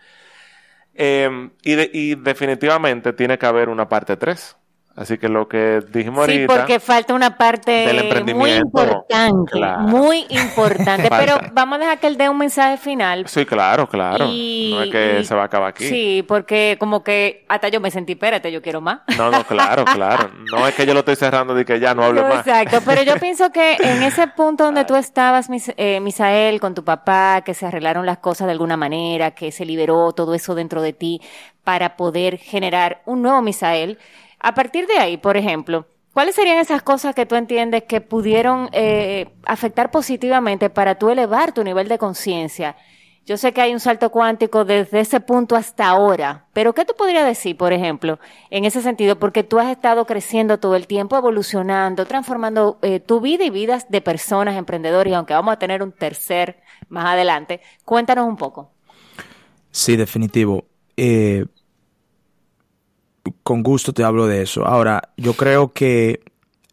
[0.96, 1.74] Em, y,
[2.12, 4.58] y definitivamente tiene que haber una parte 3.
[4.96, 7.86] Así que lo que dijimos sí, porque falta una parte
[8.34, 11.10] muy importante, muy importante.
[11.10, 13.28] pero vamos a dejar que él dé un mensaje final.
[13.28, 14.26] Sí, claro, claro.
[14.26, 15.90] no es que se va a acabar aquí.
[15.90, 19.02] Sí, porque como que hasta yo me sentí, espérate, yo quiero más.
[19.18, 20.30] No, no, claro, claro.
[20.52, 22.48] No es que yo lo estoy cerrando de que ya no hable más.
[22.48, 26.86] Exacto, pero yo pienso que en ese punto donde tú estabas, eh, Misael, con tu
[26.86, 30.82] papá, que se arreglaron las cosas de alguna manera, que se liberó todo eso dentro
[30.82, 31.20] de ti
[31.66, 33.98] para poder generar un nuevo Misael
[34.46, 38.70] a partir de ahí, por ejemplo, ¿cuáles serían esas cosas que tú entiendes que pudieron
[38.74, 42.76] eh, afectar positivamente para tú elevar tu nivel de conciencia?
[43.26, 46.94] Yo sé que hay un salto cuántico desde ese punto hasta ahora, pero ¿qué tú
[46.96, 48.20] podrías decir, por ejemplo,
[48.52, 49.18] en ese sentido?
[49.18, 53.90] Porque tú has estado creciendo todo el tiempo, evolucionando, transformando eh, tu vida y vidas
[53.90, 58.70] de personas, emprendedores, y aunque vamos a tener un tercer más adelante, cuéntanos un poco.
[59.72, 60.66] Sí, definitivo.
[60.96, 61.48] Eh,
[63.44, 64.66] con gusto te hablo de eso.
[64.66, 66.22] Ahora, yo creo que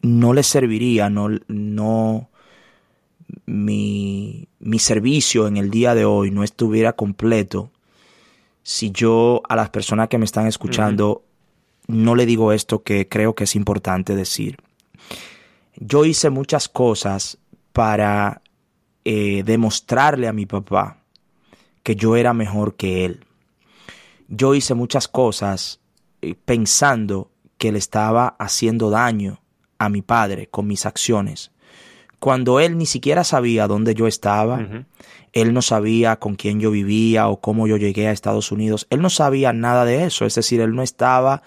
[0.03, 2.30] no le serviría, no, no,
[3.46, 7.70] mi, mi servicio en el día de hoy no estuviera completo
[8.62, 11.24] si yo a las personas que me están escuchando
[11.88, 14.59] no le digo esto que creo que es importante decir.
[15.76, 17.38] Yo hice muchas cosas
[17.72, 18.42] para
[19.05, 20.98] eh, demostrarle a mi papá
[21.82, 23.24] que yo era mejor que él.
[24.28, 25.80] Yo hice muchas cosas
[26.45, 29.41] pensando que le estaba haciendo daño
[29.79, 31.51] a mi padre con mis acciones.
[32.18, 34.64] Cuando él ni siquiera sabía dónde yo estaba,
[35.33, 39.01] él no sabía con quién yo vivía o cómo yo llegué a Estados Unidos, él
[39.01, 41.43] no sabía nada de eso, es decir, él no estaba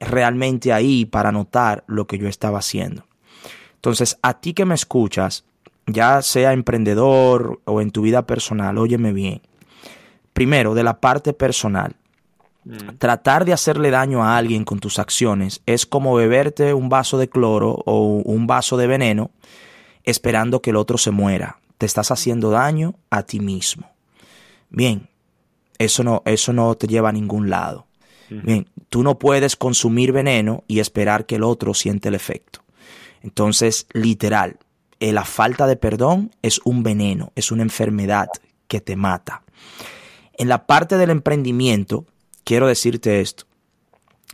[0.00, 3.06] realmente ahí para notar lo que yo estaba haciendo.
[3.76, 5.44] Entonces, a ti que me escuchas,
[5.86, 9.42] ya sea emprendedor o en tu vida personal, óyeme bien.
[10.32, 11.94] Primero, de la parte personal,
[12.66, 12.96] Mm.
[12.98, 17.28] Tratar de hacerle daño a alguien con tus acciones es como beberte un vaso de
[17.28, 19.30] cloro o un vaso de veneno
[20.02, 21.60] esperando que el otro se muera.
[21.78, 23.88] Te estás haciendo daño a ti mismo.
[24.68, 25.08] Bien,
[25.78, 27.86] eso no, eso no te lleva a ningún lado.
[28.28, 32.64] Bien, tú no puedes consumir veneno y esperar que el otro siente el efecto.
[33.22, 34.56] Entonces, literal,
[34.98, 38.28] eh, la falta de perdón es un veneno, es una enfermedad
[38.66, 39.42] que te mata.
[40.32, 42.04] En la parte del emprendimiento,
[42.46, 43.44] quiero decirte esto.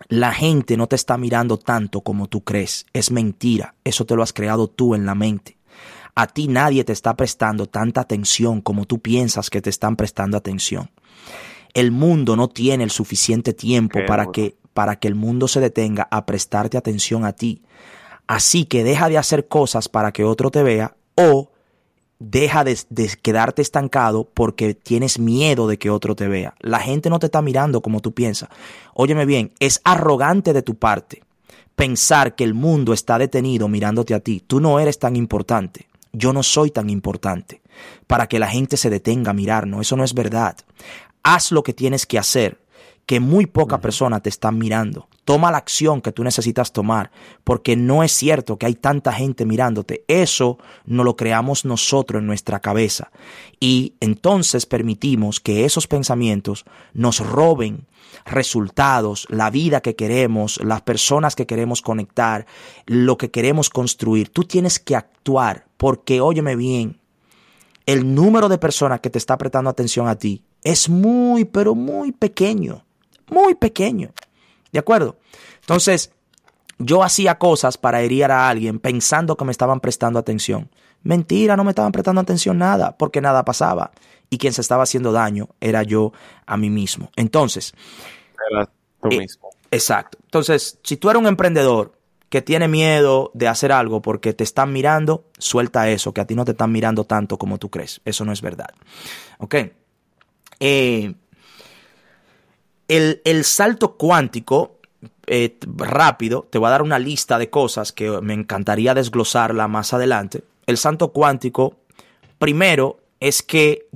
[0.09, 2.87] La gente no te está mirando tanto como tú crees.
[2.93, 3.75] Es mentira.
[3.85, 5.57] Eso te lo has creado tú en la mente.
[6.15, 10.37] A ti nadie te está prestando tanta atención como tú piensas que te están prestando
[10.37, 10.91] atención.
[11.73, 16.07] El mundo no tiene el suficiente tiempo para que, para que el mundo se detenga
[16.11, 17.63] a prestarte atención a ti.
[18.27, 21.51] Así que deja de hacer cosas para que otro te vea o
[22.31, 22.79] deja de,
[23.21, 26.55] quedarte estancado porque tienes miedo de que otro te vea.
[26.61, 28.49] La gente no te está mirando como tú piensas.
[28.95, 31.23] Óyeme bien, es arrogante de tu parte
[31.75, 34.43] pensar que el mundo está detenido mirándote a ti.
[34.47, 35.89] Tú no eres tan importante.
[36.13, 37.63] Yo no soy tan importante
[38.07, 39.81] para que la gente se detenga a mirarnos.
[39.81, 40.57] Eso no es verdad.
[41.23, 42.62] Haz lo que tienes que hacer
[43.07, 45.09] que muy poca persona te están mirando.
[45.25, 47.13] Toma la acción que tú necesitas tomar,
[47.45, 50.05] porque no es cierto que hay tanta gente mirándote.
[50.09, 53.13] Eso no lo creamos nosotros en nuestra cabeza.
[53.61, 57.87] Y entonces permitimos que esos pensamientos nos roben
[58.25, 62.47] resultados, la vida que queremos, las personas que queremos conectar,
[62.87, 64.29] lo que queremos construir.
[64.29, 67.01] Tú tienes que actuar, porque óyeme bien,
[67.87, 72.13] el número de personas que te está prestando atención a ti es muy, pero muy
[72.13, 72.85] pequeño
[73.33, 74.11] muy pequeño.
[74.71, 75.17] ¿De acuerdo?
[75.61, 76.13] Entonces,
[76.79, 80.71] yo hacía cosas para herir a alguien pensando que me estaban prestando atención.
[81.03, 83.91] Mentira, no me estaban prestando atención nada, porque nada pasaba.
[84.31, 86.13] Y quien se estaba haciendo daño era yo
[86.47, 87.11] a mí mismo.
[87.17, 87.75] Entonces.
[88.51, 88.67] Era
[89.01, 89.51] tú eh, mismo.
[89.71, 90.19] Exacto.
[90.25, 91.93] Entonces, si tú eres un emprendedor
[92.29, 96.35] que tiene miedo de hacer algo porque te están mirando, suelta eso, que a ti
[96.35, 98.01] no te están mirando tanto como tú crees.
[98.05, 98.71] Eso no es verdad.
[99.39, 99.57] ¿Ok?
[100.61, 101.15] Eh,
[102.93, 104.79] el, salto cuántico,
[105.27, 109.95] eh, rápido, te voy a dar una lista de cosas que me encantaría desglosarla más
[109.95, 110.45] adelante.
[110.67, 111.77] El salto cuántico,
[112.39, 113.89] primero, es que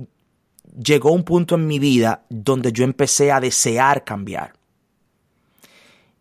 [0.77, 4.53] llegó un punto en mi vida donde yo empecé a desear cambiar.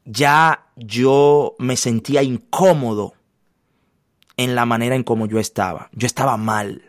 [0.05, 3.15] Ya yo me sentía incómodo
[4.37, 5.89] en la manera en cómo yo estaba.
[5.93, 6.83] Yo estaba mal.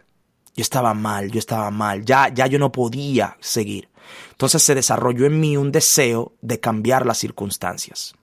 [0.55, 2.03] Yo estaba mal, yo estaba mal.
[2.03, 3.89] Ya, ya yo no podía seguir.
[4.31, 8.15] Entonces se desarrolló en mí un deseo de cambiar las circunstancias.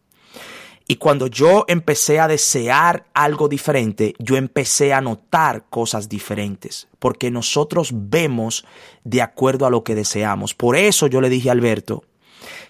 [0.86, 7.30] Y cuando yo empecé a desear algo diferente, yo empecé a notar cosas diferentes, porque
[7.30, 8.66] nosotros vemos
[9.02, 10.52] de acuerdo a lo que deseamos.
[10.52, 12.04] Por eso yo le dije a Alberto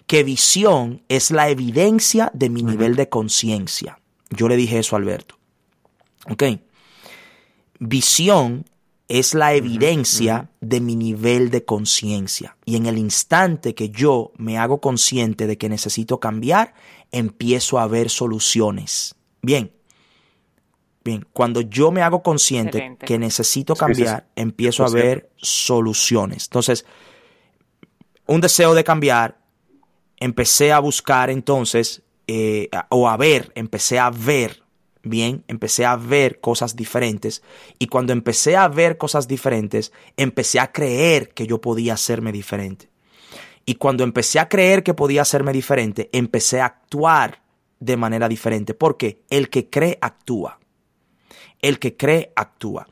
[0.06, 3.98] que visión es la evidencia de mi nivel de conciencia.
[4.30, 5.36] Yo le dije eso a Alberto.
[6.30, 6.44] ¿Ok?
[7.80, 8.64] Visión
[9.08, 12.56] es la evidencia de mi nivel de conciencia.
[12.64, 16.74] Y en el instante que yo me hago consciente de que necesito cambiar,
[17.12, 19.14] empiezo a ver soluciones.
[19.42, 19.72] Bien.
[21.04, 26.44] Bien, cuando yo me hago consciente que necesito cambiar, empiezo a ver soluciones.
[26.44, 26.86] Entonces,
[28.26, 29.38] un deseo de cambiar,
[30.16, 34.63] empecé a buscar entonces, eh, o a ver, empecé a ver
[35.04, 37.42] bien, empecé a ver cosas diferentes
[37.78, 42.88] y cuando empecé a ver cosas diferentes, empecé a creer que yo podía hacerme diferente.
[43.66, 47.42] Y cuando empecé a creer que podía hacerme diferente, empecé a actuar
[47.80, 50.58] de manera diferente, porque el que cree actúa.
[51.60, 52.86] El que cree actúa.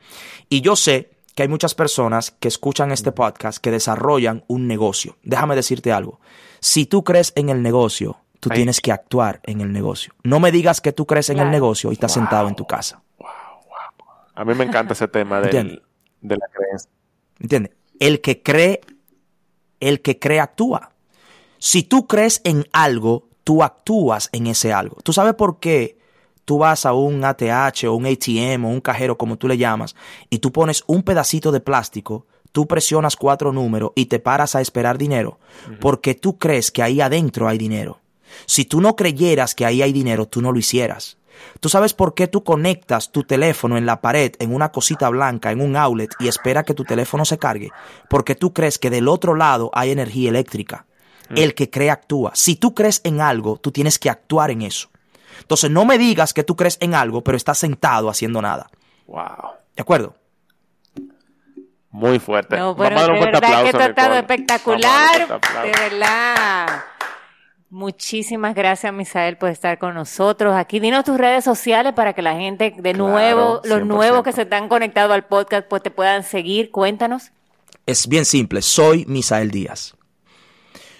[0.49, 5.17] Y yo sé que hay muchas personas que escuchan este podcast que desarrollan un negocio.
[5.23, 6.19] Déjame decirte algo.
[6.59, 10.13] Si tú crees en el negocio, Tú tienes que actuar en el negocio.
[10.23, 13.01] No me digas que tú crees en el negocio y estás sentado en tu casa.
[14.35, 16.91] A mí me encanta ese tema de la creencia.
[17.39, 17.71] ¿Entiendes?
[17.99, 18.81] El que cree,
[19.79, 20.91] el que cree actúa.
[21.57, 24.97] Si tú crees en algo, tú actúas en ese algo.
[25.03, 25.97] ¿Tú sabes por qué
[26.43, 29.95] tú vas a un ATH o un ATM o un cajero, como tú le llamas,
[30.29, 34.61] y tú pones un pedacito de plástico, tú presionas cuatro números y te paras a
[34.61, 35.39] esperar dinero?
[35.79, 38.02] Porque tú crees que ahí adentro hay dinero.
[38.45, 41.17] Si tú no creyeras que ahí hay dinero, tú no lo hicieras.
[41.59, 45.51] ¿Tú sabes por qué tú conectas tu teléfono en la pared, en una cosita blanca,
[45.51, 47.71] en un outlet y espera que tu teléfono se cargue?
[48.09, 50.85] Porque tú crees que del otro lado hay energía eléctrica.
[51.29, 51.37] Mm.
[51.37, 52.31] El que cree actúa.
[52.35, 54.89] Si tú crees en algo, tú tienes que actuar en eso.
[55.39, 58.69] Entonces no me digas que tú crees en algo, pero estás sentado haciendo nada.
[59.07, 59.53] Wow.
[59.75, 60.15] ¿De acuerdo?
[61.89, 62.57] Muy fuerte.
[62.57, 65.39] No, pero de verdad que tratado espectacular.
[65.63, 66.83] De verdad.
[67.73, 70.79] Muchísimas gracias, Misael, por estar con nosotros aquí.
[70.79, 74.69] Dinos tus redes sociales para que la gente, de nuevo, los nuevos que se están
[74.69, 76.69] conectados al podcast, pues te puedan seguir.
[76.69, 77.31] Cuéntanos.
[77.87, 78.61] Es bien simple.
[78.61, 79.95] Soy Misael Díaz.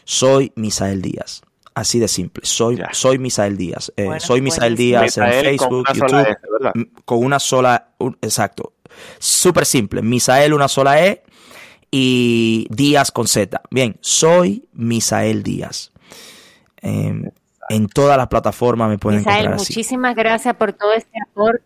[0.04, 1.44] Soy Misael Díaz.
[1.76, 2.44] Así de simple.
[2.44, 3.94] Soy, soy Misael Díaz.
[3.96, 6.90] Eh, soy Misael Díaz en Facebook, YouTube.
[7.06, 7.90] con una sola.
[8.20, 8.74] exacto.
[9.20, 10.02] Súper simple.
[10.02, 11.22] Misael, una sola E.
[11.92, 13.62] Y Díaz con Z.
[13.70, 15.93] Bien, soy Misael Díaz.
[16.84, 17.32] Em,
[17.70, 21.64] en todas las plataformas me pueden Misael, encontrar muchísimas gracias por todo este aporte,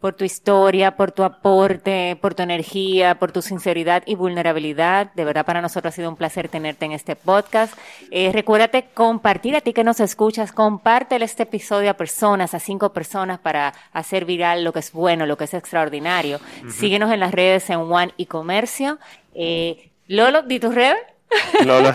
[0.00, 5.12] por tu historia, por tu aporte, por tu energía, por tu sinceridad y vulnerabilidad.
[5.14, 7.78] De verdad para nosotros ha sido un placer tenerte en este podcast.
[8.10, 12.92] Eh, recuérdate compartir a ti que nos escuchas, compártele este episodio a personas, a cinco
[12.92, 16.40] personas para hacer viral lo que es bueno, lo que es extraordinario.
[16.68, 18.98] Síguenos en las redes en One y Comercio.
[19.34, 20.98] Eh, Lolo, di tus redes.
[21.64, 21.92] Lolo.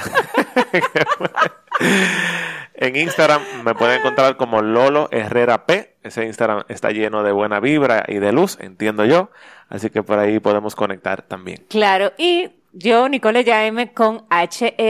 [2.76, 5.96] en Instagram me pueden encontrar como Lolo Herrera P.
[6.04, 9.32] Ese Instagram está lleno de buena vibra y de luz, entiendo yo.
[9.70, 11.66] Así que por ahí podemos conectar también.
[11.70, 14.82] Claro, y yo, Nicole M con H-E-Y-A-I-M.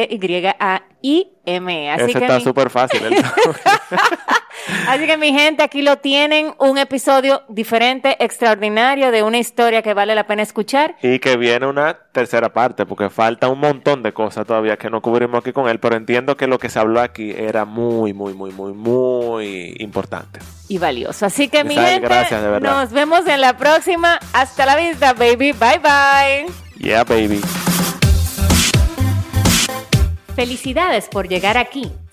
[1.92, 3.02] Así Ese está súper fácil.
[4.88, 9.94] Así que mi gente, aquí lo tienen, un episodio diferente, extraordinario, de una historia que
[9.94, 10.96] vale la pena escuchar.
[11.02, 15.02] Y que viene una tercera parte, porque falta un montón de cosas todavía que no
[15.02, 18.34] cubrimos aquí con él, pero entiendo que lo que se habló aquí era muy, muy,
[18.34, 20.40] muy, muy, muy importante.
[20.68, 21.26] Y valioso.
[21.26, 22.10] Así que mi gente,
[22.62, 24.20] nos vemos en la próxima.
[24.34, 25.52] Hasta la vista, baby.
[25.52, 26.46] Bye, bye.
[26.78, 27.42] Yeah, baby.
[30.36, 31.92] Felicidades por llegar aquí.